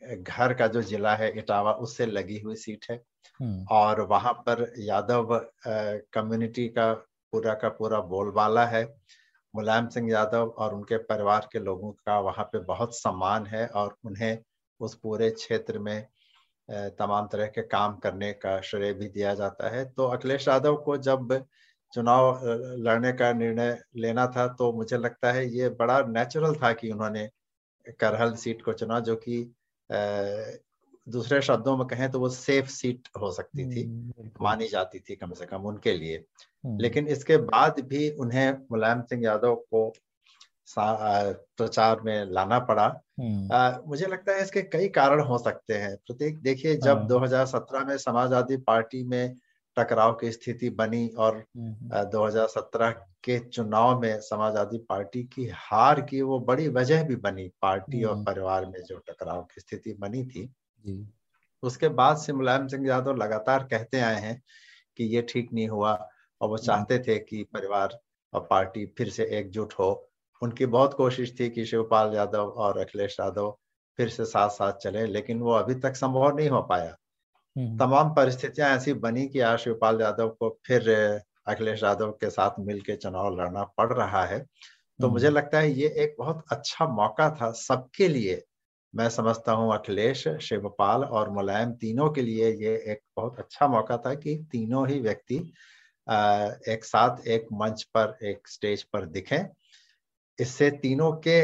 घर 0.02 0.54
का 0.54 0.66
जो 0.66 0.82
जिला 0.82 1.14
है 1.16 1.30
इटावा 1.38 1.72
उससे 1.72 2.06
लगी 2.06 2.38
हुई 2.38 2.56
सीट 2.56 2.86
है। 2.90 3.00
हम्म। 3.40 3.64
और 3.70 4.00
वहाँ 4.00 4.32
पर 4.46 4.72
यादव 4.78 5.28
कम्युनिटी 5.66 6.68
का 6.68 6.92
पूरा 7.32 7.54
का 7.54 7.68
पूरा 7.68 8.00
बोलबाला 8.00 8.64
है। 8.66 8.84
मुलायम 9.54 9.88
सिंह 9.88 10.10
यादव 10.10 10.48
और 10.58 10.74
उनके 10.74 10.96
परिवार 10.96 11.48
के 11.52 11.58
लोगों 11.58 11.90
का 12.06 12.18
वहाँ 12.20 12.44
पे 12.44 12.58
बहुत 12.58 12.94
सम्मान 12.96 13.46
है 13.46 13.66
और 13.66 13.96
उन्हें 14.04 14.38
उस 14.80 14.94
पूरे 14.94 15.30
क्षेत्र 15.30 15.78
में 15.78 16.06
तमाम 16.70 17.28
तरह 17.32 17.46
के 17.46 17.62
काम 17.62 17.96
करने 17.96 18.32
का 18.32 18.60
श्रेय 18.60 18.92
भी 18.92 19.08
दिया 19.08 19.34
जाता 19.34 19.68
है। 19.68 19.84
तो 19.84 20.06
अखिलेश 20.06 20.48
यादव 20.48 20.76
को 20.76 20.96
जब 20.96 21.44
चुनाव 21.92 22.40
लड़ने 22.84 23.12
का 23.12 23.32
निर्णय 23.32 23.78
लेना 23.96 24.26
था 24.26 24.46
तो 24.48 24.72
मुझे 24.72 24.98
लगता 24.98 25.32
है 25.32 25.46
ये 25.48 25.68
बड़ा 25.68 26.00
नेचुरल 26.02 26.54
था 26.54 26.72
कि 26.72 26.90
उन्होंने 26.90 27.28
करहल 28.00 28.34
सीट 28.34 28.62
को 28.62 28.72
चुना 28.72 29.00
जो 29.00 29.16
कि 29.16 29.54
दूसरे 31.08 31.40
शब्दों 31.42 31.76
में 31.76 31.86
कहें 31.86 32.10
तो 32.10 32.20
वो 32.20 32.28
सेफ़ 32.28 32.66
सीट 32.66 33.08
हो 33.20 33.30
सकती 33.32 33.64
थी 33.76 33.82
हम्म, 33.82 34.30
मानी 34.40 34.68
जाती 34.68 34.98
थी 34.98 35.16
कम 35.16 35.32
से 35.32 35.46
कम 35.46 35.62
उनके 35.62 35.92
लिए 35.92 36.24
हम्म। 36.64 36.78
लेकिन 36.80 37.08
इसके 37.08 37.36
बाद 37.36 37.80
भी 37.80 38.10
उन्हें 38.10 38.52
मुलायम 38.72 39.02
सिंह 39.02 39.24
यादव 39.24 39.54
को 39.54 39.92
प्रचार 40.78 42.00
में 42.00 42.24
लाना 42.24 42.58
पड़ा 42.58 42.86
हम्म। 43.20 43.52
आ, 43.52 43.78
मुझे 43.86 44.06
लगता 44.06 44.32
है 44.32 44.42
इसके 44.42 44.62
कई 44.62 44.88
कारण 44.88 45.20
हो 45.20 45.38
सकते 45.38 45.74
हैं 45.74 45.96
प्रत्येक 45.96 46.40
देखिए 46.42 46.76
जब 46.76 47.06
2017 47.08 47.74
हाँ। 47.74 47.84
में 47.84 47.96
समाजवादी 47.98 48.56
पार्टी 48.56 49.02
में 49.04 49.36
टकराव 49.76 50.12
की 50.12 50.32
स्थिति 50.32 50.70
बनी 50.70 51.08
और 51.08 51.44
2017 52.04 52.90
के 53.24 53.38
चुनाव 53.38 54.00
में 54.00 54.20
समाजवादी 54.20 54.78
पार्टी 54.78 55.22
की 55.24 55.50
हार 55.54 56.00
की 56.00 56.22
वो 56.22 56.40
बड़ी 56.40 56.68
वजह 56.68 57.04
भी 57.04 57.16
बनी 57.16 57.48
पार्टी 57.62 58.02
और 58.04 58.16
परिवार 58.24 58.66
में 58.66 58.82
जो 58.82 58.98
टकराव 58.98 59.42
की 59.42 59.60
स्थिति 59.60 59.92
बनी 59.92 60.24
थी। 60.26 60.52
उसके 61.62 61.88
बाद 61.88 62.16
से 62.16 62.32
मुलायम 62.32 62.66
सिंह 62.66 62.88
यादव 62.88 63.14
लगातार 63.14 63.64
कहते 63.64 64.00
आए 64.00 64.20
हैं 64.20 64.42
कि 64.96 65.04
ये 65.04 65.22
ठीक 65.22 65.52
नहीं 65.52 65.68
हुआ 65.68 66.08
और 66.40 66.48
वो 66.48 66.58
चाहते 66.58 66.98
थे 66.98 67.18
कि 67.18 67.44
परिवार 67.44 68.00
और 68.32 68.46
पार्टी 68.50 68.86
फिर 68.86 69.08
से 69.10 69.24
एकजुट 69.24 69.74
हो। 69.74 70.08
उनकी 70.42 70.66
बहुत 70.66 70.94
कोशिश 70.94 71.40
थी 71.40 71.50
कि 71.50 71.64
शिवपाल 71.64 72.14
यादव 72.14 72.48
और 72.48 72.78
अखिलेश 72.78 73.20
यादव 73.20 73.58
फिर 73.96 74.08
से 74.08 74.24
साथ 74.24 74.48
साथ 74.48 74.72
चले 74.72 75.06
लेकिन 75.06 75.40
वो 75.40 75.52
अभी 75.52 75.74
तक 75.74 75.92
संभव 75.96 76.36
नहीं 76.36 76.48
हो 76.48 76.62
पाया। 76.62 76.84
हम्म। 76.84 77.01
तमाम 77.56 78.10
परिस्थितियाँ 78.14 78.68
ऐसी 78.76 78.92
बनी 78.94 79.26
कि 79.28 79.40
आज 79.40 79.58
शिवपाल 79.58 80.00
यादव 80.00 80.28
को 80.28 80.48
फिर 80.66 80.88
अखिलेश 81.46 81.82
यादव 81.82 82.10
के 82.20 82.30
साथ 82.30 82.60
मिलकर 82.60 82.96
चुनाव 82.96 83.40
लड़ना 83.40 83.64
पड़ 83.78 83.92
रहा 83.92 84.24
है। 84.26 84.38
तो 85.00 85.08
मुझे 85.08 85.26
हम्म। 85.26 85.36
लगता 85.36 85.58
है 85.58 85.72
ये 85.72 85.88
एक 86.04 86.14
बहुत 86.18 86.44
अच्छा 86.52 86.86
मौका 86.88 87.28
था 87.40 87.50
सबके 87.52 88.08
लिए। 88.08 88.42
मैं 88.94 89.08
समझता 89.08 89.52
हूँ 89.52 89.72
अखिलेश 89.74 90.26
शिवपाल 90.42 91.04
और 91.04 91.30
मुलायम 91.30 91.72
तीनों 91.72 92.10
के 92.10 92.22
लिए 92.22 92.50
ये 92.52 92.74
एक 92.92 93.00
बहुत 93.16 93.38
अच्छा 93.38 93.68
मौका 93.68 93.96
था 93.96 94.14
कि 94.14 94.36
तीनों 94.52 94.88
ही 94.88 95.00
व्यक्ति 95.00 95.36
एक 96.72 96.84
साथ 96.84 97.26
एक 97.26 97.46
मंच 97.52 97.82
पर 97.96 98.18
एक 98.22 98.48
स्टेज 98.48 98.82
पर 98.82 99.06
दिखे। 99.06 99.44
इससे 100.38 100.70
तीनों 100.70 101.12
के 101.26 101.40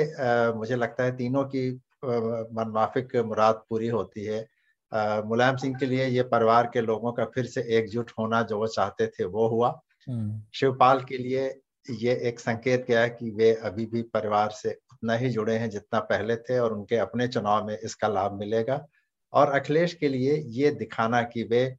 मुझे 0.53 0.77
लगता 0.77 1.05
है 1.05 1.17
तीनों 1.17 1.45
की 1.45 1.71
मनमाफिक 2.05 3.17
मुराद 3.17 3.63
पूरी 3.71 3.89
होती 3.89 4.25
है। 4.25 4.47
मुलायम 4.95 5.57
सिंह 5.57 5.79
के 5.79 5.87
लिए 5.87 6.07
ये 6.07 6.23
परिवार 6.23 6.67
के 6.67 6.81
लोगों 6.81 7.13
का 7.13 7.25
फिर 7.25 7.47
से 7.47 7.61
एकजुट 7.61 8.11
होना 8.19 8.43
जो 8.43 8.59
वो 8.59 8.67
चाहते 8.67 9.07
थे 9.07 9.25
वो 9.25 9.49
हुआ। 9.49 9.81
हम्म। 10.09 10.43
शिवपाल 10.55 11.05
के 11.05 11.19
लिए 11.19 11.61
ये 11.91 12.15
एक 12.15 12.41
संकेत 12.41 12.87
गया 12.89 13.09
कि 13.09 13.31
वे 13.31 13.55
अभी 13.55 13.87
भी 13.87 14.03
परिवार 14.03 14.51
से 14.51 14.79
उतना 14.93 15.15
ही 15.15 15.31
जुड़े 15.31 15.57
हैं 15.57 15.71
जितना 15.71 16.01
पहले 16.01 16.37
थे 16.37 16.59
और 16.59 16.73
उनके 16.73 16.97
अपने 16.97 17.29
चुनाव 17.29 17.67
में 17.67 17.79
इसका 17.79 18.09
लाभ 18.09 18.33
मिलेगा। 18.33 18.87
और 19.33 19.51
अखिलेश 19.51 19.95
के 19.95 20.09
लिए 20.09 20.45
ये 20.47 20.71
दिखाना 20.71 21.23
कि 21.23 21.43
वे 21.43 21.77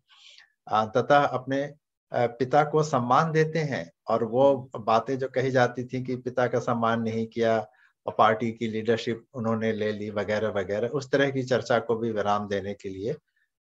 अंततः 0.67 1.17
अपने 1.17 1.73
पिता 2.13 2.63
को 2.63 2.83
सम्मान 2.83 3.31
देते 3.31 3.59
हैं। 3.59 3.91
और 4.07 4.23
वो 4.23 4.71
बातें 4.79 5.17
जो 5.17 5.27
कही 5.27 5.51
जाती 5.51 5.83
थी 5.83 6.03
कि 6.03 6.15
पिता 6.15 6.47
का 6.47 6.59
सम्मान 6.59 7.01
नहीं 7.01 7.27
किया 7.27 7.67
और 8.09 8.15
पार्टी 8.17 8.51
की 8.51 8.67
लीडरशिप 8.67 9.23
उन्होंने 9.35 9.71
ले 9.73 9.91
ली 9.93 10.09
वगैरह 10.09 10.49
वगैरह। 10.51 10.87
उस 10.97 11.09
तरह 11.11 11.31
की 11.31 11.43
चर्चा 11.43 11.79
को 11.79 11.95
भी 11.95 12.11
विराम 12.11 12.47
देने 12.49 12.73
के 12.73 12.89
लिए 12.89 13.15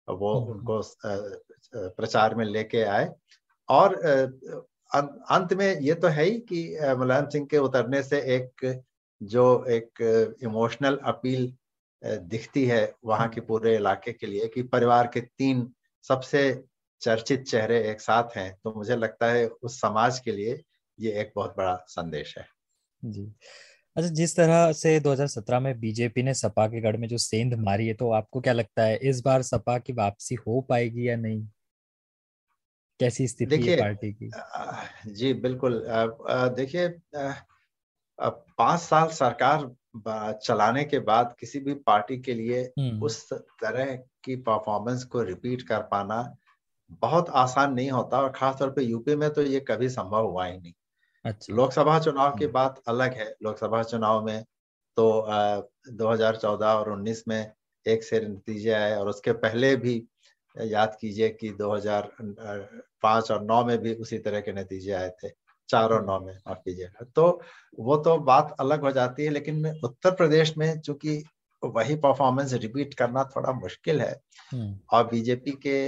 वो 0.08 0.34
हम्म, 0.34 0.52
हम्म। 0.52 0.60
उनको 0.60 1.90
प्रचार 1.98 2.36
में 2.36 2.46
लेके 2.46 2.82
आए। 2.82 3.10
और 3.70 3.96
अंत 5.32 5.54
में 5.54 5.80
ये 5.82 5.94
तो 5.94 6.08
है 6.08 6.24
ही 6.24 6.38
कि 6.52 6.62
मुलायम 6.98 7.28
सिंह 7.30 7.46
के 7.46 7.58
उतरने 7.58 8.04
से 8.04 8.20
एक 8.36 8.74
जो 9.22 9.44
एक 9.70 10.02
इमोशनल 10.44 10.98
अपील 11.06 11.52
दिखती 12.02 12.66
है 12.66 12.82
वहाँ 13.06 13.28
के 13.30 13.42
पूरे 13.42 13.76
इलाके 13.76 14.14
के 14.14 14.28
लिए 14.28 14.48
कि 14.48 14.64
परिवार 14.64 15.08
के 15.14 15.22
तीन 15.22 15.68
सबसे 16.06 16.42
चर्चित 17.02 17.44
चेहरे 17.44 17.80
एक 17.90 18.02
साथ 18.02 18.38
हैं 18.38 18.52
तो 18.64 18.74
मुझे 18.74 18.96
लगता 18.96 19.32
है 19.32 19.48
उस 19.48 19.80
समाज 19.82 20.20
के 20.20 20.32
लिए 20.32 20.64
ये 21.00 21.20
एक 21.22 21.32
बहुत 21.36 21.56
बड़ा 21.58 21.76
संदेश 21.88 22.38
है। 22.38 22.46
जी। 23.06 23.32
अच्छा 23.98 24.10
जिस 24.10 24.36
तरह 24.36 24.72
से 24.72 25.00
2017 25.00 25.60
में 25.60 25.80
बीजेपी 25.80 26.24
ने 26.24 26.34
सपा 26.34 26.68
के 26.68 26.82
गढ़ 26.82 26.98
में 26.98 27.08
जो 27.08 27.18
सेंध 27.18 27.54
मारी 27.54 27.88
है 27.88 27.94
तो 27.94 28.12
आपको 28.12 28.42
क्या 28.42 28.54
लगता 28.54 28.84
है 28.84 28.98
इस 28.98 29.22
बार 29.22 29.42
सपा 29.42 29.78
की 29.78 29.94
वापसी 29.94 30.36
हो 30.36 30.62
पाएगी 30.62 31.10
या 31.10 31.16
नहीं? 31.16 31.48
कैसी 33.00 33.28
स्थिति 33.28 33.62
है 33.64 33.78
पार्टी 33.82 34.14
की? 34.14 34.30
जी 35.14 35.34
बिल्कुल। 35.34 35.84
देखिए 36.56 36.88
पाँच 38.20 38.80
साल 38.80 39.08
सरकार 39.08 39.70
चलाने 40.44 40.84
के 40.84 41.00
बाद 41.00 41.36
किसी 41.40 41.60
भी 41.60 41.74
पार्टी 41.74 42.18
के 42.18 42.34
लिए 42.34 42.62
हम्म। 42.80 43.04
उस 43.04 43.34
तरह 43.34 43.96
की 44.24 44.36
परफॉर्मेंस 44.36 45.04
को 45.04 45.22
रिपीट 45.24 45.62
कर 45.62 45.82
पाना 45.82 46.36
बहुत 46.92 47.30
आसान 47.30 47.74
नहीं 47.74 47.92
होता 47.92 48.22
और 48.22 48.32
खासतौर 48.32 48.72
पे 48.72 48.84
यूपी 48.84 49.16
में 49.16 49.30
तो 49.30 49.42
ये 49.42 49.60
कभी 49.60 49.90
संभव 49.90 50.28
हुआ 50.28 50.46
ही 50.46 50.58
नहीं। 50.58 50.74
अच्छा 51.26 51.56
लोकसभा 51.56 52.00
चुनाव 52.00 52.36
की 52.38 52.44
हम्म। 52.44 52.54
बात 52.54 52.82
अलग 52.88 53.14
है 53.14 53.34
लोकसभा 53.44 53.84
चुनाव 53.84 54.26
में 54.26 54.44
तो 54.98 55.10
आ, 55.20 55.62
2014 55.92 56.76
और 56.76 56.92
19 56.92 57.24
में 57.28 57.52
एक 57.86 58.04
से 58.04 58.20
नतीजे 58.22 58.72
आए 58.74 58.96
और 58.96 59.08
उसके 59.08 59.32
पहले 59.40 59.76
भी 59.76 59.96
याद 60.56 60.98
कीजिए 61.02 61.30
कि 61.32 61.52
2005 61.54 63.32
और 63.32 63.44
9 63.44 63.64
में 63.66 63.78
भी 63.78 63.94
उसी 63.96 64.18
तरह 64.20 64.42
के 64.42 64.54
नतीजे 64.54 64.92
आए 64.92 65.10
थे 65.24 65.30
चार 65.70 65.94
और 65.94 66.06
नौ 66.06 66.20
में 66.20 66.34
माफ़ 66.34 66.58
कीजिएगा 66.58 67.06
तो 67.16 67.30
वो 67.80 67.98
तो 67.98 68.18
बात 68.24 68.56
अलग 68.60 68.82
हो 68.82 68.92
जाती 68.92 69.26
है 69.26 69.30
लेकिन 69.30 69.66
उत्तर 69.84 70.12
प्रदेश 70.12 70.58
में 70.58 70.80
चूँकि 70.80 71.24
वही 71.64 71.96
परफॉर्मेंस 71.96 72.54
रिपीट 72.54 72.94
करना 72.94 73.24
थोड़ा 73.36 73.52
मुश्किल 73.54 74.02
है 74.02 74.14
हम्म। 74.52 74.80
और 74.94 75.08
बीजेपी 75.08 75.52
के 75.66 75.80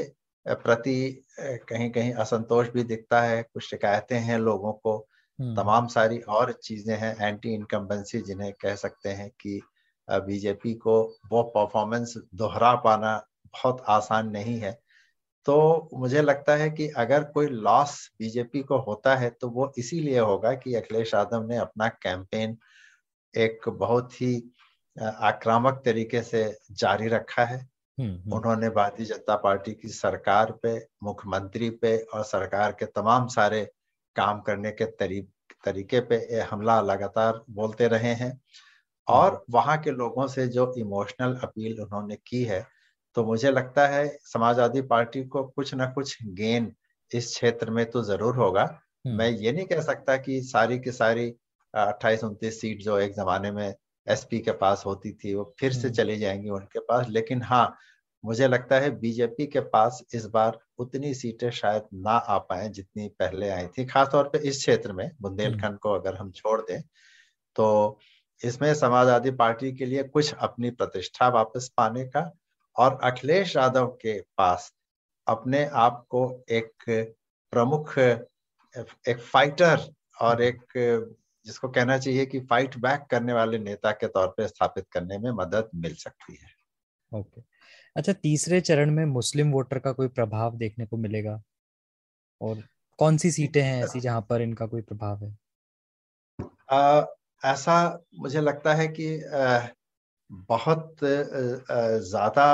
प्रति 0.46 1.26
कहीं 1.40 1.90
कहीं 1.92 2.14
असंतोष 2.14 2.70
भी 2.70 2.84
दिखता 2.84 3.22
है 3.22 3.42
कुछ 3.44 3.64
शिकायतें 3.64 4.18
हैं 4.20 4.38
लोगों 4.40 4.74
को 4.74 4.94
हम्म। 4.94 5.09
तमाम 5.42 5.88
सारी 5.88 6.20
और 6.20 6.52
चीज़ें 6.52 6.98
हैं 6.98 7.28
एंटी 7.28 7.54
इनकम्बेंसी 7.54 8.22
जिन्हें 8.22 8.54
कह 8.54 8.76
सकते 8.76 9.10
हैं 9.10 9.30
कि 9.30 9.62
बीजेपी 10.10 10.74
को 10.74 11.02
वो 11.32 11.44
परफॉर्मेंस 11.44 12.14
दोहरा 12.36 12.76
पाना 12.76 13.18
बहुत 13.46 13.84
आसान 13.88 14.30
नहीं 14.30 14.60
है। 14.60 14.80
तो 15.46 15.90
मुझे 15.94 16.22
लगता 16.22 16.56
है 16.56 16.70
कि 16.70 16.88
अगर 16.88 17.24
कोई 17.24 17.48
लॉस 17.48 18.12
बीजेपी 18.20 18.62
को 18.62 18.78
होता 18.78 19.16
है 19.16 19.30
तो 19.30 19.50
वो 19.50 19.72
इसीलिए 19.78 20.20
होगा 20.20 20.54
कि 20.54 20.76
अखिलेश 20.76 21.14
यादव 21.14 21.48
ने 21.48 21.58
अपना 21.58 21.88
कैंपेन 21.88 22.58
एक 23.38 23.70
बहुत 23.70 24.22
ही 24.22 24.52
आक्रामक 25.02 25.82
तरीके 25.86 26.22
से 26.22 26.60
जारी 26.72 27.08
रखा 27.08 27.46
है। 27.46 27.70
हम्म, 28.00 28.16
हम्म। 28.16 28.34
उन्होंने 28.34 28.70
भारतीय 28.70 29.06
जनता 29.06 29.36
पार्टी 29.36 29.74
की 29.74 29.88
सरकार 29.88 30.52
पे 30.52 30.88
मुख्यमंत्री 31.04 31.70
पे 31.70 31.98
और 31.98 32.24
सरकार 32.24 32.72
के 32.72 32.86
तमाम 32.86 33.28
सारे 33.28 33.70
काम 34.20 34.40
करने 34.42 34.72
के 34.72 34.86
तरी, 34.86 35.22
तरीके 35.66 36.00
पे 36.02 36.18
हमला 36.52 36.80
लगातार 36.82 37.44
बोलते 37.50 37.88
रहे 37.88 38.14
हैं 38.16 38.32
और 39.08 39.32
हम्म। 39.32 39.54
वहाँ 39.54 39.78
के 39.78 39.92
लोगों 39.92 40.28
से 40.28 40.48
जो 40.48 40.74
इमोशनल 40.78 41.36
अपील 41.44 41.82
उन्होंने 41.82 42.16
की 42.28 42.44
है 42.44 42.66
तो 43.16 43.26
मुझे 43.26 43.52
लगता 43.52 43.88
है 43.88 44.08
समाजवादी 44.24 44.82
पार्टी 44.88 45.24
को 45.26 45.44
कुछ 45.44 45.74
ना 45.74 45.86
कुछ 45.86 46.18
गेन 46.34 46.72
इस 47.12 47.28
क्षेत्र 47.28 47.70
में 47.70 47.86
तो 47.92 48.04
ज़रूर 48.04 48.36
होगा 48.36 48.64
हम्म। 48.64 49.16
मैं 49.18 49.30
ये 49.30 49.52
नहीं 49.52 49.66
कह 49.66 49.82
सकता 49.82 50.18
कि 50.18 50.42
सारी 50.42 50.80
की 50.80 50.92
सारी 50.92 51.30
अट्ठाईस 51.74 52.24
उनतीस 52.24 52.60
सीट 52.62 52.82
जो 52.82 52.98
एक 53.00 53.14
जमाने 53.14 53.52
में 53.52 53.74
एसपी 54.08 54.40
के 54.40 54.52
पास 54.52 54.84
होती 54.86 55.12
थी 55.14 55.34
वो 55.34 55.54
फिर 55.60 55.74
से 55.74 55.80
हम्म। 55.80 55.94
चली 55.94 56.18
जाएँगी 56.18 56.50
उनके 56.50 56.80
पास 56.80 57.08
लेकिन 57.10 57.42
हाँ 57.44 57.78
मुझे 58.24 58.48
लगता 58.48 58.80
है 58.80 58.90
बीजेपी 59.00 59.46
के 59.48 59.60
पास 59.74 60.04
इस 60.14 60.26
बार 60.26 60.60
उतनी 60.80 61.14
सीटें 61.14 61.50
शायद 61.52 61.88
ना 61.94 62.12
आ 62.12 62.38
पाए 62.38 62.70
जितनी 62.70 63.08
पहले 63.20 63.50
आई 63.50 63.68
थी। 63.68 63.86
खासतौर 63.86 64.30
पे 64.30 64.38
इस 64.48 64.58
क्षेत्र 64.58 64.94
में 64.94 65.12
बुंदेलखंड 65.22 65.66
हम्म। 65.66 65.78
को 65.78 65.94
अगर 65.94 66.16
हम 66.16 66.32
छोड़ 66.32 66.62
दें 66.62 66.82
तो 67.56 68.00
इसमें 68.42 68.74
समाजवादी 68.74 69.32
पार्टी 69.32 69.72
के 69.74 69.86
लिए 69.86 70.04
कुछ 70.04 70.34
अपनी 70.34 70.70
प्रतिष्ठा 70.72 71.28
वापस 71.28 71.72
पाने 71.78 72.06
का 72.06 72.32
और 72.76 73.00
अखिलेश 73.04 73.56
यादव 73.56 73.88
के 73.88 74.20
पास 74.38 74.74
अपने 75.28 75.66
आप 75.66 76.06
को 76.10 76.44
एक 76.50 76.90
प्रमुख 77.54 77.98
एक 77.98 79.20
फाइटर 79.20 79.94
और 80.22 80.42
एक 80.42 80.62
जिसको 81.46 81.68
कहना 81.70 81.98
चाहिए 81.98 82.26
कि 82.26 82.40
फाइट 82.40 82.78
बैक 82.78 83.06
करने 83.12 83.34
वाले 83.34 83.58
नेता 83.60 83.92
के 83.92 84.08
तौर 84.08 84.28
पर 84.28 84.48
स्थापित 84.48 84.86
करने 84.92 85.18
में 85.18 85.32
मदद 85.32 85.70
मिल 85.76 85.96
सकती 85.96 86.34
है। 86.34 87.20
ओके। 87.20 87.42
अच्छा 88.00 88.14
तीसरे 88.14 88.60
चरण 88.62 88.92
में 88.92 89.06
मुस्लिम 89.06 89.52
वोटर 89.52 89.80
का 89.80 89.92
कोई 89.92 90.08
प्रभाव 90.08 90.56
देखने 90.58 90.86
को 90.86 90.98
मिलेगा? 90.98 91.42
और 92.42 92.62
कौन 93.00 93.18
सी 93.18 93.32
सीटें 93.32 93.62
हैं 93.62 93.84
ऐसी 93.84 94.00
जहाँ 94.00 94.22
पर 94.30 94.42
इनका 94.42 94.66
कोई 94.66 94.82
प्रभाव 94.82 95.24
है? 95.24 95.36
आ, 96.72 97.04
ऐसा 97.44 97.76
मुझे 98.20 98.42
लगता 98.42 98.74
है 98.74 98.88
कि 98.88 99.08
आ, 99.24 99.60
बहुत 100.50 100.96
ज़्यादा 101.04 102.48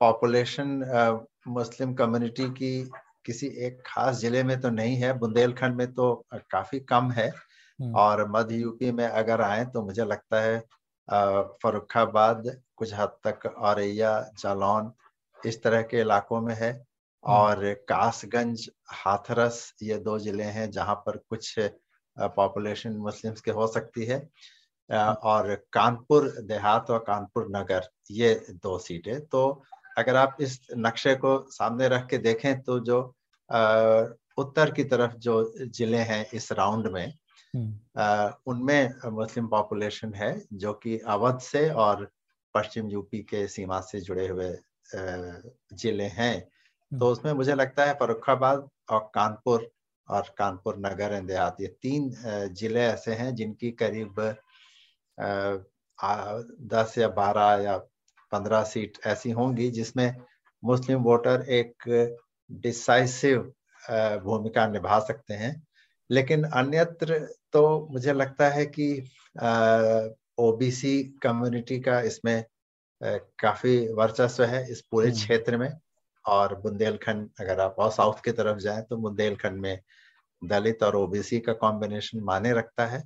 पॉपुलेशन 0.00 0.68
मुस्लिम 1.48 1.94
कम्युनिटी 1.94 2.48
की 2.50 2.72
किसी 3.26 3.46
एक 3.66 3.82
खास 3.86 4.16
ज़िले 4.16 4.42
में 4.44 4.60
तो 4.60 4.70
नहीं 4.70 4.96
है। 4.96 5.12
बुंदेलखंड 5.18 5.76
में 5.76 5.92
तो 5.94 6.14
काफ़ी 6.34 6.80
कम 6.80 7.10
है। 7.12 7.28
हम्म। 7.28 7.94
और 7.94 8.28
मध्य 8.30 8.56
यूपी 8.56 8.90
में 8.92 9.06
अगर 9.06 9.40
आए 9.40 9.64
तो 9.64 9.82
मुझे 9.82 10.04
लगता 10.04 10.40
है 10.40 10.58
फरुखाबाद 11.62 12.46
कुछ 12.80 12.92
हद 12.94 13.16
तक 13.24 13.46
औरैया 13.48 14.12
जालौन 14.38 14.92
इस 15.38 15.62
तरह 15.62 15.82
के 15.84 16.00
इलाकों 16.00 16.40
में 16.40 16.54
है 16.54 16.70
हम्म। 16.70 17.34
और 17.34 17.72
कासगंज 17.88 18.68
हाथरस 18.94 19.58
ये 19.82 19.98
दो 20.00 20.18
ज़िले 20.18 20.44
हैं 20.50 20.70
जहाँ 20.70 20.94
पर 21.06 21.16
कुछ 21.28 21.54
पॉपुलेशन 22.36 22.96
मुस्लिम्स 22.98 23.40
के 23.40 23.50
हो 23.50 23.66
सकती 23.66 24.04
है 24.04 24.18
हम्म। 24.90 25.12
और 25.24 25.54
कानपुर 25.72 26.28
देहात 26.44 26.90
और 26.90 26.98
कानपुर 27.06 27.48
नगर 27.50 27.88
ये 28.12 28.34
दो 28.62 28.78
सीटें 28.78 29.20
तो 29.26 29.42
अगर 29.98 30.16
आप 30.16 30.36
इस 30.40 30.58
नक्शे 30.78 31.14
को 31.16 31.38
सामने 31.50 31.88
रख 31.88 32.06
के 32.06 32.18
देखें 32.20 32.60
तो 32.62 32.78
जो 32.80 33.00
उत्तर 34.38 34.70
की 34.70 34.84
तरफ़ 34.84 35.16
जो 35.18 35.42
ज़िले 35.58 35.98
हैं 36.04 36.24
इस 36.34 36.52
राउंड 36.52 36.86
में 36.88 37.06
हम्म। 37.54 38.32
उनमें 38.46 39.10
मुस्लिम 39.12 39.46
पॉपुलेशन 39.48 40.14
है 40.14 40.32
जो 40.54 40.72
कि 40.74 40.98
अवध 41.08 41.38
से 41.42 41.68
और 41.78 42.08
पश्चिम 42.54 42.88
यूपी 42.88 43.18
के 43.24 43.46
सीमा 43.48 43.80
से 43.82 44.00
जुड़े 44.00 44.26
हुए 44.28 44.50
ज़िले 45.74 46.04
हैं 46.12 46.40
तो 46.40 46.96
हम्म। 46.96 47.06
उसमें 47.06 47.32
मुझे 47.32 47.54
लगता 47.54 47.84
है 47.84 47.94
फरुखाबाद 47.94 48.68
और 48.90 49.10
कानपुर 49.14 49.70
और 50.08 50.34
कानपुर 50.38 50.78
नगर 50.78 51.12
एंड 51.12 51.28
देहात 51.28 51.56
ये 51.60 51.66
तीन 51.82 52.10
ज़िले 52.54 52.80
ऐसे 52.82 53.14
हैं 53.14 53.34
जिनकी 53.34 53.70
करीब 53.78 54.20
दस 56.68 56.94
या 56.98 57.08
बारह 57.14 57.62
या 57.62 57.76
पंद्रह 58.32 58.62
सीट 58.64 58.98
ऐसी 59.06 59.30
होंगी 59.30 59.70
जिसमें 59.70 60.14
मुस्लिम 60.62 61.02
वोटर 61.02 61.44
एक 61.50 61.88
डिसाइसिव 62.50 63.40
भूमिका 64.24 64.66
निभा 64.68 64.98
सकते 65.00 65.34
हैं 65.34 65.54
लेकिन 66.10 66.44
अन्यत्र 66.44 67.18
तो 67.52 67.62
मुझे 67.90 68.12
लगता 68.12 68.48
है 68.48 68.64
कि 68.68 68.88
ओबीसी 70.40 71.02
कम्युनिटी 71.22 71.78
का 71.80 72.00
इसमें 72.00 72.44
काफ़ी 73.00 73.76
वर्चस्व 73.94 74.44
है 74.44 74.70
इस 74.70 74.80
पूरे 74.90 75.08
हम्म। 75.08 75.18
क्षेत्र 75.18 75.56
में 75.56 75.70
और 76.24 76.54
बुंदेलखंड 76.60 77.28
अगर 77.40 77.60
आप 77.60 77.76
और 77.78 77.90
साउथ 77.90 78.22
की 78.24 78.32
तरफ़ 78.32 78.58
जाएँ 78.58 78.82
तो 78.82 78.96
बुंदेलखंड 78.96 79.60
में 79.60 79.78
दलित 80.42 80.82
और 80.82 80.96
ओबीसी 80.96 81.38
का 81.40 81.52
कॉम्बिनेशन 81.52 82.20
माने 82.20 82.52
रखता 82.52 82.86
है 82.86 83.02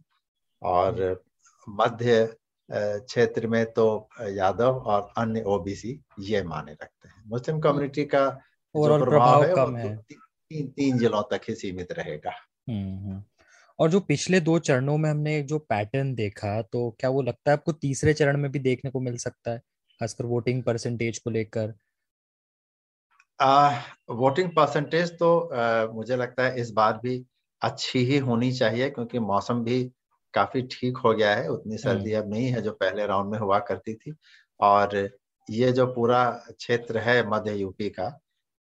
और 0.62 1.02
हम्म। 1.02 1.82
मध्य 1.82 2.34
क्षेत्र 2.68 3.46
में 3.46 3.64
तो 3.72 3.86
यादव 4.28 4.78
और 4.86 5.12
अन्य 5.16 5.42
ओबीसी 5.46 6.00
ये 6.20 6.42
माने 6.42 6.72
रखते 6.72 7.08
हैं 7.08 7.22
मुस्लिम 7.26 7.60
कम्युनिटी 7.60 8.04
का 8.04 8.28
जो 8.74 8.98
प्रभाव 9.04 9.44
है, 9.44 9.54
कम 9.54 9.76
है 9.76 9.96
तीन 9.96 10.66
तीन 10.68 10.98
जिलों 10.98 11.22
तक 11.30 11.48
ही 11.48 11.54
सीमित 11.54 11.92
रहेगा 11.92 12.32
हम्म, 12.68 12.98
हम्म। 12.98 13.22
और 13.78 13.90
जो 13.90 14.00
पिछले 14.00 14.40
दो 14.40 14.58
चरणों 14.58 14.96
में 14.98 15.10
हमने 15.10 15.42
जो 15.42 15.58
पैटर्न 15.58 16.14
देखा 16.14 16.60
तो 16.62 16.90
क्या 17.00 17.10
वो 17.10 17.22
लगता 17.22 17.50
है 17.50 17.56
आपको 17.56 17.72
तीसरे 17.72 18.12
चरण 18.14 18.36
में 18.36 18.50
भी 18.52 18.58
देखने 18.58 18.90
को 18.90 19.00
मिल 19.00 19.16
सकता 19.16 19.50
है? 19.50 19.58
खासकर 20.00 20.26
वोटिंग 20.26 20.62
परसेंटेज 20.62 21.18
को 21.18 21.30
लेकर। 21.30 21.74
वोटिंग 24.10 24.50
परसेंटेज 24.56 25.10
तो 25.18 25.38
आ, 25.38 25.86
मुझे 25.86 26.16
लगता 26.16 26.44
है 26.44 26.60
इस 26.60 26.70
बार 26.70 27.00
भी 27.02 27.24
अच्छी 27.62 28.04
ही 28.04 28.18
होनी 28.18 28.52
चाहिए 28.52 28.90
क्योंकि 28.90 29.18
मौसम 29.18 29.62
भी 29.64 29.82
काफ़ी 30.34 30.62
ठीक 30.62 30.96
हो 30.96 31.12
गया 31.14 31.34
है। 31.36 31.48
उतनी 31.48 31.78
सर्दी 31.78 32.12
हम्म। 32.12 32.24
अब 32.24 32.32
नहीं 32.32 32.46
है 32.46 32.60
जो 32.62 32.72
पहले 32.72 33.06
राउंड 33.06 33.30
में 33.30 33.38
हुआ 33.38 33.58
करती 33.58 33.94
थी। 33.94 34.14
और 34.60 34.96
ये 35.48 35.72
जो 35.72 35.86
पूरा 35.86 36.24
क्षेत्र 36.30 36.98
है 36.98 37.26
मध्य 37.28 37.54
यूपी 37.54 37.88
का 37.90 38.20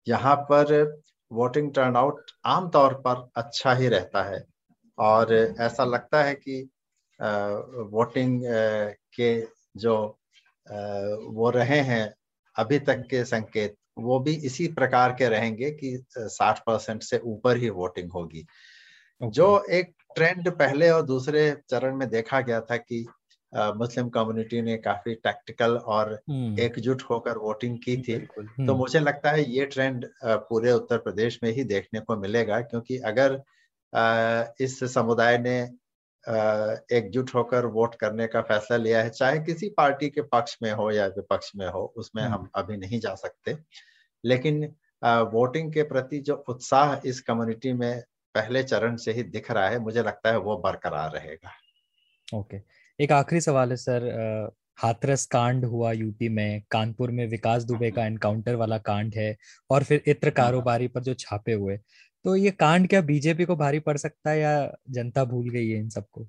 यहाँ 0.08 0.36
पर 0.52 1.02
वोटिंग 1.32 1.74
टर्नआउट 1.74 2.32
आमतौर 2.46 2.94
पर 2.94 3.30
अच्छा 3.36 3.74
ही 3.74 3.88
रहता 3.88 4.24
है। 4.24 4.44
और 5.02 5.34
ऐसा 5.34 5.84
लगता 5.86 6.24
है 6.24 6.34
कि 6.38 6.62
वोटिंग 7.92 8.42
के 9.16 9.32
जो 9.78 9.96
वो 11.32 11.50
रहे 11.50 11.80
हैं 11.82 12.04
अभी 12.56 12.80
तक 12.80 13.06
के 13.10 13.24
संकेत 13.26 13.76
वो 14.00 14.20
भी 14.20 14.34
इसी 14.46 14.68
प्रकार 14.68 15.12
के 15.12 15.28
रहेंगे 15.30 15.72
कि 15.72 15.98
60 16.32 16.60
परसेंट 16.68 17.02
से 17.04 17.18
ऊपर 17.26 17.58
ही 17.58 17.70
वोटिंग 17.70 18.12
होगी 18.12 18.46
जो 19.22 19.48
एक 19.72 19.94
ट्रेंड 20.16 20.50
पहले 20.52 20.90
और 20.90 21.02
दूसरे 21.06 21.50
चरण 21.70 21.96
में 21.96 22.10
देखा 22.10 22.40
गया 22.42 22.62
था 22.62 22.78
कि 22.78 23.06
मुस्लिम 23.54 24.10
कम्युनिटी 24.10 24.62
ने 24.62 24.78
काफ़ी 24.78 25.14
टैक्टिकल 25.16 25.76
और 25.78 26.14
हम्म। 26.30 26.60
एकजुट 26.60 27.02
होकर 27.02 27.38
वोटिंग 27.38 27.78
की 27.78 27.96
थी 27.98 28.18
तो 28.18 28.42
हम्म। 28.42 28.76
मुझे 28.76 29.00
लगता 29.00 29.32
है 29.32 29.44
ये 29.52 29.66
ट्रेंड 29.66 30.06
पूरे 30.24 30.72
उत्तर 30.72 30.98
प्रदेश 30.98 31.40
में 31.44 31.52
ही 31.52 31.64
देखने 31.64 32.00
को 32.00 32.18
मिलेगा 32.18 32.60
क्योंकि 32.62 32.98
अगर 33.06 33.42
इस 33.94 34.80
समुदाय 34.94 35.38
ने 35.38 35.60
एकजुट 36.92 37.34
होकर 37.36 37.66
वोट 37.68 37.96
करने 37.96 38.28
का 38.28 38.42
फैसला 38.42 38.78
लिया 38.78 39.02
है 39.04 39.10
चाहे 39.10 39.40
किसी 39.40 39.70
पार्टी 39.78 40.10
के 40.10 40.22
पक्ष 40.30 40.58
में 40.64 40.72
हो 40.72 40.90
या 40.92 41.06
विपक्ष 41.08 41.52
में 41.56 41.68
हो 41.68 41.82
उसमें 41.98 42.24
हम 42.24 42.32
हम्म। 42.32 42.50
अभी 42.56 42.78
नहीं 42.78 43.00
जा 43.00 43.14
सकते 43.16 43.58
लेकिन 44.24 44.64
वोटिंग 45.32 45.74
के 45.74 45.84
प्रति 45.84 46.20
जो 46.20 46.36
उत्साह 46.50 46.96
इस 47.06 47.22
कम्युनिटी 47.22 47.74
में 47.74 48.02
पहले 48.36 48.64
चरण 48.64 48.96
से 48.96 49.14
ही 49.14 49.24
दिख 49.26 49.52
रहा 49.52 49.68
है 49.70 49.80
मुझे 49.80 50.04
लगता 50.04 50.32
है 50.32 50.38
वो 50.40 50.58
बरकरार 50.58 51.12
रहेगा 51.12 51.52
ओके 52.28 52.62
एक 53.00 53.12
आखिरी 53.12 53.42
सवाल 53.42 53.70
है 53.70 53.76
सर 53.78 54.10
हाथरस 54.78 55.26
कांड 55.26 55.66
हुआ 55.66 55.92
यूपी 55.92 56.30
में 56.30 56.62
कानपुर 56.72 57.12
में 57.12 57.26
विकास 57.28 57.64
दुबे 57.64 57.90
का 57.92 58.06
एनकाउंटर 58.06 58.56
वाला 58.56 58.78
कांड 58.80 59.16
है 59.16 59.36
और 59.70 59.84
फिर 59.84 60.04
इत्र 60.08 60.28
हाँ। 60.28 60.36
कारोबारी 60.36 60.88
पर 60.88 61.04
जो 61.04 61.14
छापे 61.14 61.54
हुए 61.54 61.78
तो 62.26 62.36
ये 62.36 62.52
कांड 62.52 62.88
क्या 62.90 63.02
बीजेपी 63.02 63.46
को 63.46 63.56
भारी 63.56 63.80
पड़ 63.80 63.98
सकता 63.98 64.30
है 64.30 64.40
या 64.40 64.72
जनता 64.90 65.24
भूल 65.26 65.50
गई 65.50 65.70
है 65.70 65.80
इन 65.80 65.90
सबको 65.90 66.28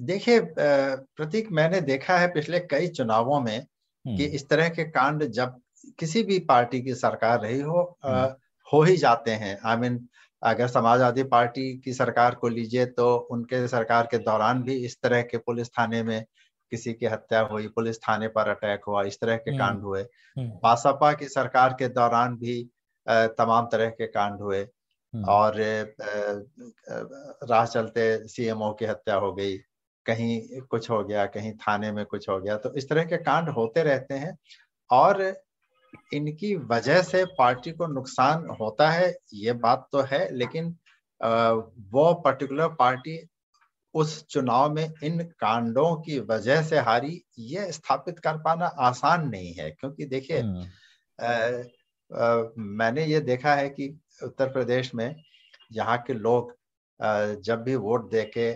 देखिए 0.00 0.40
प्रतीक 0.58 1.50
मैंने 1.52 1.80
देखा 1.80 2.18
है 2.18 2.26
पिछले 2.32 2.58
कई 2.60 2.88
चुनावों 2.88 3.40
में 3.40 3.60
कि 3.60 4.10
हम्म। 4.10 4.34
इस 4.34 4.48
तरह 4.48 4.68
के 4.68 4.84
कांड 4.84 5.24
जब 5.30 5.60
किसी 5.98 6.22
भी 6.22 6.38
पार्टी 6.48 6.80
की 6.82 6.94
सरकार 6.94 7.40
रही 7.40 7.60
हो 7.60 7.82
हम्म। 8.04 8.34
हो 8.68 8.82
ही 8.82 8.96
जाते 8.96 9.30
हैं 9.32 9.58
आई 9.58 9.76
I 9.76 9.80
मीन 9.80 9.92
mean, 9.92 10.06
अगर 10.42 10.68
समाजवादी 10.68 11.22
पार्टी 11.22 11.76
की 11.78 11.92
सरकार 11.92 12.34
को 12.34 12.48
लीजिए 12.48 12.84
तो 12.86 13.14
उनके 13.30 13.66
सरकार 13.68 14.08
के 14.10 14.18
दौरान 14.18 14.62
भी 14.62 14.74
इस 14.84 15.00
तरह 15.02 15.22
के 15.22 15.38
पुलिस 15.38 15.68
थाने 15.68 16.02
में 16.02 16.24
किसी 16.72 16.92
की 16.92 17.06
हत्या 17.06 17.40
हुई 17.40 17.68
पुलिस 17.68 17.98
थाने 17.98 18.28
पर 18.28 18.48
अटैक 18.48 18.84
हुआ 18.88 19.02
इस 19.04 19.18
तरह 19.20 19.36
के 19.36 19.50
हम्म, 19.50 19.58
कांड 19.58 19.82
हुए। 19.82 20.04
बासपा 20.36 21.12
की 21.12 21.28
सरकार 21.28 21.72
के 21.72 21.88
दौरान 21.90 22.36
भी 22.36 22.62
तमाम 23.06 23.68
तरह 23.72 23.90
के 23.90 24.06
कांड 24.08 24.40
हुए 24.40 24.60
हम्म। 24.60 25.24
और 25.26 25.54
राह 27.44 27.64
चलते 27.66 28.06
सीएमओ 28.28 28.72
की 28.72 28.84
हत्या 28.84 29.14
हो 29.16 29.32
गई 29.32 29.56
कहीं 30.06 30.60
कुछ 30.62 30.88
हो 30.90 31.02
गया 31.04 31.24
कहीं 31.28 31.52
थाने 31.58 31.90
में 31.92 32.04
कुछ 32.06 32.28
हो 32.28 32.40
गया 32.40 32.56
तो 32.56 32.72
इस 32.74 32.88
तरह 32.88 33.04
के 33.04 33.16
कांड 33.20 33.48
होते 33.48 33.82
रहते 33.82 34.14
हैं 34.14 34.36
और 34.90 35.22
इनकी 36.14 36.54
वजह 36.66 37.00
से 37.02 37.24
पार्टी 37.38 37.70
को 37.72 37.86
नुकसान 37.86 38.46
होता 38.60 38.90
है 38.90 39.14
ये 39.34 39.52
बात 39.60 39.88
तो 39.92 40.00
है 40.02 40.20
लेकिन 40.34 40.76
वो 41.90 42.12
पर्टिकुलर 42.24 42.68
पार्टी 42.74 43.18
उस 43.94 44.22
चुनाव 44.26 44.72
में 44.72 44.92
इन 45.04 45.22
कांडों 45.40 45.94
की 45.96 46.18
वजह 46.22 46.62
से 46.62 46.78
हारी 46.80 47.20
ये 47.40 47.70
स्थापित 47.72 48.18
कर 48.18 48.38
पाना 48.38 48.66
आसान 48.82 49.28
नहीं 49.28 49.52
है 49.54 49.70
क्योंकि 49.70 50.04
देखिए 50.06 50.42
हम्म। 52.14 52.62
मैंने 52.62 53.04
ये 53.04 53.20
देखा 53.20 53.54
है 53.54 53.68
कि 53.68 54.00
उत्तर 54.24 54.48
प्रदेश 54.48 54.94
में 54.94 55.22
यहाँ 55.72 55.98
के 55.98 56.14
लोग 56.14 56.54
जब 57.42 57.62
भी 57.62 57.76
वोट 57.76 58.10
देके 58.10 58.54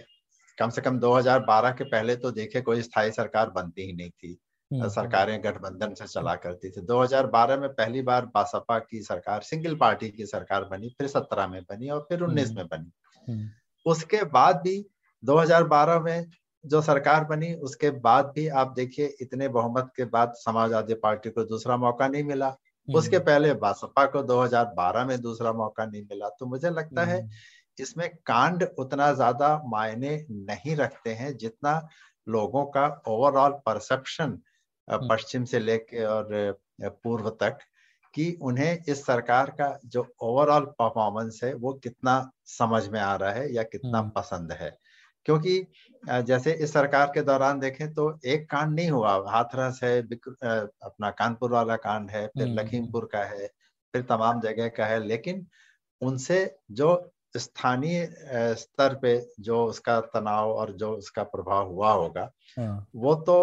कम 0.58 0.70
से 0.70 0.80
कम 0.80 0.98
2012 0.98 1.70
के 1.70 1.84
पहले 1.84 2.16
तो 2.16 2.30
देखे 2.30 2.60
कोई 2.60 2.82
स्थायी 2.82 3.10
सरकार 3.10 3.50
बनती 3.50 3.82
ही 3.82 3.92
नहीं 3.92 4.10
थी। 4.10 4.38
हम्म, 4.70 4.80
हम्म। 4.80 4.92
सरकारें 4.92 5.44
गठबंधन 5.44 5.94
से 5.94 6.06
चला 6.06 6.34
करती 6.34 6.70
थी। 6.70 6.80
2012 6.80 7.56
में 7.56 7.68
पहली 7.68 8.02
बार 8.02 8.26
बासपा 8.26 8.78
की 8.78 9.02
सरकार 9.02 9.42
सिंगल 9.42 9.74
पार्टी 9.74 10.10
की 10.10 10.26
सरकार 10.26 10.64
बनी 10.64 10.88
फिर 10.88 11.08
17 11.08 11.46
में 11.46 11.62
बनी 11.62 11.88
और 11.88 12.06
फिर 12.08 12.20
19 12.20 12.48
हम्म, 12.48 12.56
में 12.56 12.66
बनी। 12.66 13.50
उसके 13.86 14.24
बाद 14.24 14.56
भी 14.56 14.86
2012 15.24 16.00
में 16.00 16.26
जो 16.66 16.82
सरकार 16.82 17.24
बनी 17.24 17.54
उसके 17.54 17.90
बाद 17.90 18.32
भी 18.34 18.48
आप 18.48 18.72
देखिए 18.76 19.16
इतने 19.20 19.48
बहुमत 19.48 19.92
के 19.96 20.04
बाद 20.04 20.32
समाजवादी 20.36 20.94
पार्टी 20.94 21.30
को 21.30 21.44
दूसरा 21.44 21.76
मौका 21.76 22.08
नहीं 22.08 22.24
मिला। 22.24 22.56
उसके 22.94 23.18
पहले 23.18 23.52
बासपा 23.54 24.04
को 24.06 24.22
2012 24.24 25.06
में 25.06 25.20
दूसरा 25.20 25.52
मौका 25.52 25.86
नहीं 25.86 26.02
मिला 26.02 26.28
तो 26.28 26.46
मुझे 26.46 26.70
लगता 26.70 27.04
है 27.04 27.28
इसमें 27.78 28.08
कांड 28.26 28.66
उतना 28.78 29.12
ज़्यादा 29.12 29.56
मायने 29.66 30.26
नहीं 30.30 30.76
रखते 30.76 31.10
हैं 31.14 31.36
जितना 31.36 31.88
लोगों 32.26 32.64
का 32.66 32.86
ओवरऑल 33.08 33.52
परसेप्शन 33.66 34.38
हम्म। 34.88 35.08
पश्चिम 35.08 35.44
से 35.44 35.58
लेके 35.58 36.04
और 36.04 36.60
पूर्व 36.82 37.28
तक 37.40 37.58
कि 38.14 38.38
उन्हें 38.42 38.84
इस 38.88 39.04
सरकार 39.06 39.50
का 39.50 39.78
जो 39.86 40.06
ओवरऑल 40.22 40.64
परफॉर्मेंस 40.78 41.40
है 41.44 41.52
वो 41.54 41.72
कितना 41.72 42.14
समझ 42.48 42.86
में 42.88 43.00
आ 43.00 43.14
रहा 43.16 43.30
है 43.30 43.52
या 43.54 43.62
कितना 43.62 43.98
हम्म। 43.98 44.10
पसंद 44.10 44.52
है 44.52 44.76
क्योंकि 45.26 45.66
जैसे 46.02 46.52
इस 46.54 46.72
सरकार 46.72 47.06
के 47.06 47.22
दौरान 47.22 47.60
देखें 47.60 47.92
तो 47.94 48.18
एक 48.24 48.50
कांड 48.50 48.74
नहीं 48.74 48.90
हुआ 48.90 49.12
हाथरस 49.30 49.80
है 49.84 50.00
अपना 50.02 51.10
कानपुर 51.10 51.52
वाला 51.52 51.76
कांड 51.76 52.10
है 52.10 52.26
फिर 52.26 52.46
हम्म, 52.46 52.58
लखीमपुर 52.58 53.08
का 53.12 53.24
है 53.24 53.46
फिर 53.94 54.02
तमाम 54.02 54.40
जगह 54.40 54.68
का 54.68 54.86
है 54.86 55.02
लेकिन 55.04 55.46
उनसे 56.02 56.38
जो 56.72 56.90
स्थानीय 57.36 58.08
स्तर 58.58 58.94
पे 58.94 59.18
जो 59.40 59.64
उसका 59.64 60.00
तनाव 60.14 60.52
और 60.52 60.72
जो 60.72 60.92
उसका 60.92 61.22
प्रभाव 61.22 61.68
हुआ 61.68 61.92
होगा 61.92 62.30
हाँ। 62.58 62.86
वो 62.96 63.14
तो 63.14 63.36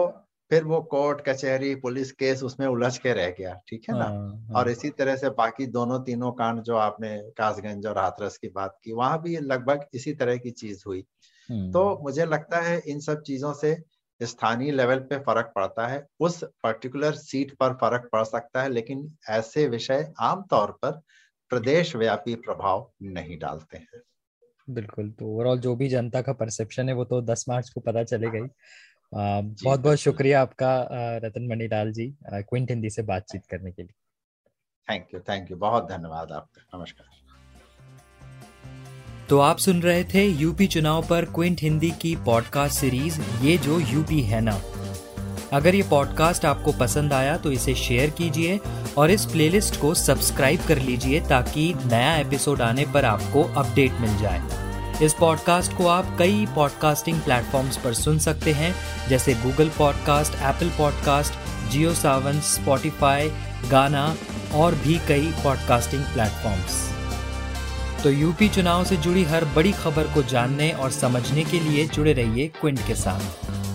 फिर 0.51 0.63
वो 0.63 0.79
कोर्ट 0.81 1.21
कचहरी 1.21 1.73
पुलिस 1.75 2.11
केस 2.11 2.43
उसमें 2.43 2.65
उलझ 2.67 2.97
के 2.97 3.13
रह 3.13 3.29
गया 3.29 3.53
ठीक 3.67 3.89
है 3.89 3.97
ना 3.99 4.05
हाँ, 4.05 4.11
हाँ। 4.11 4.55
और 4.55 4.69
इसी 4.69 4.89
तरह 4.89 5.15
से 5.15 5.29
बाकी 5.29 5.65
दोनों 5.67 5.99
तीनों 5.99 6.31
कांड 6.31 6.61
जो 6.61 6.75
आपने 6.75 7.17
कासगंज 7.37 7.85
और 7.85 7.97
हाथरस 7.97 8.37
की 8.37 8.49
बात 8.49 8.77
की 8.83 8.93
वहाँ 8.93 9.21
भी 9.21 9.37
लगभग 9.37 9.85
इसी 9.93 10.13
तरह 10.13 10.37
की 10.37 10.51
चीज़ 10.51 10.83
हुई 10.87 10.99
हम्म। 10.99 11.35
तो 11.73 11.99
मुझे 12.03 12.25
लगता 12.25 12.61
है 12.61 12.79
इन 12.87 12.99
सब 12.99 13.21
चीज़ों 13.21 13.53
से 13.53 13.75
स्थानीय 14.21 14.71
लेवल 14.71 14.99
पे 14.99 15.19
फ़र्क 15.19 15.51
पड़ता 15.55 15.87
है। 15.87 16.05
उस 16.19 16.43
पर्टिकुलर 16.63 17.15
सीट 17.15 17.55
पर 17.55 17.73
फ़र्क 17.73 18.09
पड़ 18.13 18.23
सकता 18.23 18.61
है 18.61 18.69
लेकिन 18.69 19.07
ऐसे 19.29 19.67
विषय 19.67 20.13
आमतौर 20.21 20.71
पर 20.81 20.91
प्रदेश 21.51 21.95
व्यापी 21.95 22.35
प्रभाव 22.35 22.91
नहीं 23.03 23.37
डालते 23.39 23.77
हैं। 23.77 24.01
बिल्कुल 24.67 25.09
तो 25.11 25.27
ओवरऑल 25.27 25.59
जो 25.59 25.75
भी 25.75 25.87
जनता 25.89 26.21
का 26.21 26.33
परसेप्शन 26.33 26.89
है 26.89 26.95
वो 26.95 27.05
तो 27.05 27.21
10 27.21 27.45
मार्च 27.49 27.69
को 27.69 27.81
पता 27.81 28.03
चले 28.03 28.29
गई। 28.29 28.47
बहुत 29.13 29.79
बहुत 29.79 29.97
शुक्रिया 29.97 30.41
आपका 30.41 30.71
रतन 31.25 31.47
मणिलाल 31.47 31.91
जी 31.91 32.09
क्विंट 32.25 32.71
हिंदी 32.71 32.89
से 32.89 33.01
बातचीत 33.03 33.45
करने 33.45 33.71
के 33.71 33.83
लिए। 33.83 33.93
थैंक 34.87 35.13
यू 35.13 35.19
थैंक 35.19 35.51
यू 35.51 35.57
बहुत 35.57 35.87
धन्यवाद 35.89 36.31
आपका। 36.31 36.77
नमस्कार। 36.77 37.26
तो 39.29 39.39
आप 39.39 39.57
सुन 39.57 39.81
रहे 39.81 40.03
थे 40.03 40.23
यूपी 40.23 40.65
चुनाव 40.67 41.05
पर 41.07 41.25
क्विंट 41.25 41.61
हिंदी 41.61 41.89
की 41.91 42.15
पॉडकास्ट 42.25 42.79
सीरीज़, 42.79 43.19
ये 43.41 43.57
जो 43.57 43.79
यूपी 43.79 44.21
है 44.21 44.39
ना। 44.41 44.59
अगर 45.53 45.75
ये 45.75 45.81
पॉडकास्ट 45.89 46.45
आपको 46.45 46.71
पसंद 46.71 47.13
आया 47.13 47.35
तो 47.37 47.51
इसे 47.51 47.73
शेयर 47.75 48.09
कीजिए 48.09 48.59
और 48.97 49.11
इस 49.11 49.25
प्लेलिस्ट 49.25 49.79
को 49.81 49.93
सब्सक्राइब 49.93 50.61
कर 50.67 50.79
लीजिए 50.79 51.19
ताकि 51.19 51.73
नया 51.85 52.15
एपिसोड 52.15 52.61
आने 52.61 52.85
पर 52.85 53.05
आपको 53.05 53.43
अपडेट 53.43 53.99
मिल 54.01 54.17
जाए। 54.17 54.41
इस 55.05 55.13
पॉडकास्ट 55.13 55.77
को 55.77 55.87
आप 55.87 56.15
कई 56.19 56.45
पॉडकास्टिंग 56.55 57.19
प्लेटफॉर्म्स 57.21 57.77
पर 57.77 57.93
सुन 57.93 58.19
सकते 58.19 58.51
हैं, 58.51 58.73
जैसे 59.09 59.33
Google 59.33 59.69
podcast 59.69 60.33
Apple 60.33 60.69
podcast 60.77 61.71
Jio 61.71 61.93
Saavn 61.93 62.39
Spotify 62.45 63.29
Gaana 63.71 64.13
और 64.53 64.75
भी 64.75 64.99
कई 65.07 65.31
पॉडकास्टिंग 65.43 66.03
प्लेटफॉर्म्स। 66.03 66.85
तो 68.03 68.09
यूपी 68.09 68.49
चुनाव 68.49 68.83
से 68.85 68.97
जुड़ी 68.97 69.23
हर 69.23 69.45
बड़ी 69.45 69.71
खबर 69.71 70.13
को 70.13 70.23
जानने 70.23 70.71
और 70.71 70.91
समझने 70.91 71.43
के 71.43 71.59
लिए 71.59 71.85
जुड़े 71.87 72.13
रहिए 72.13 72.47
क्विंट 72.59 72.79
के 72.87 72.95
साथ। 72.95 73.66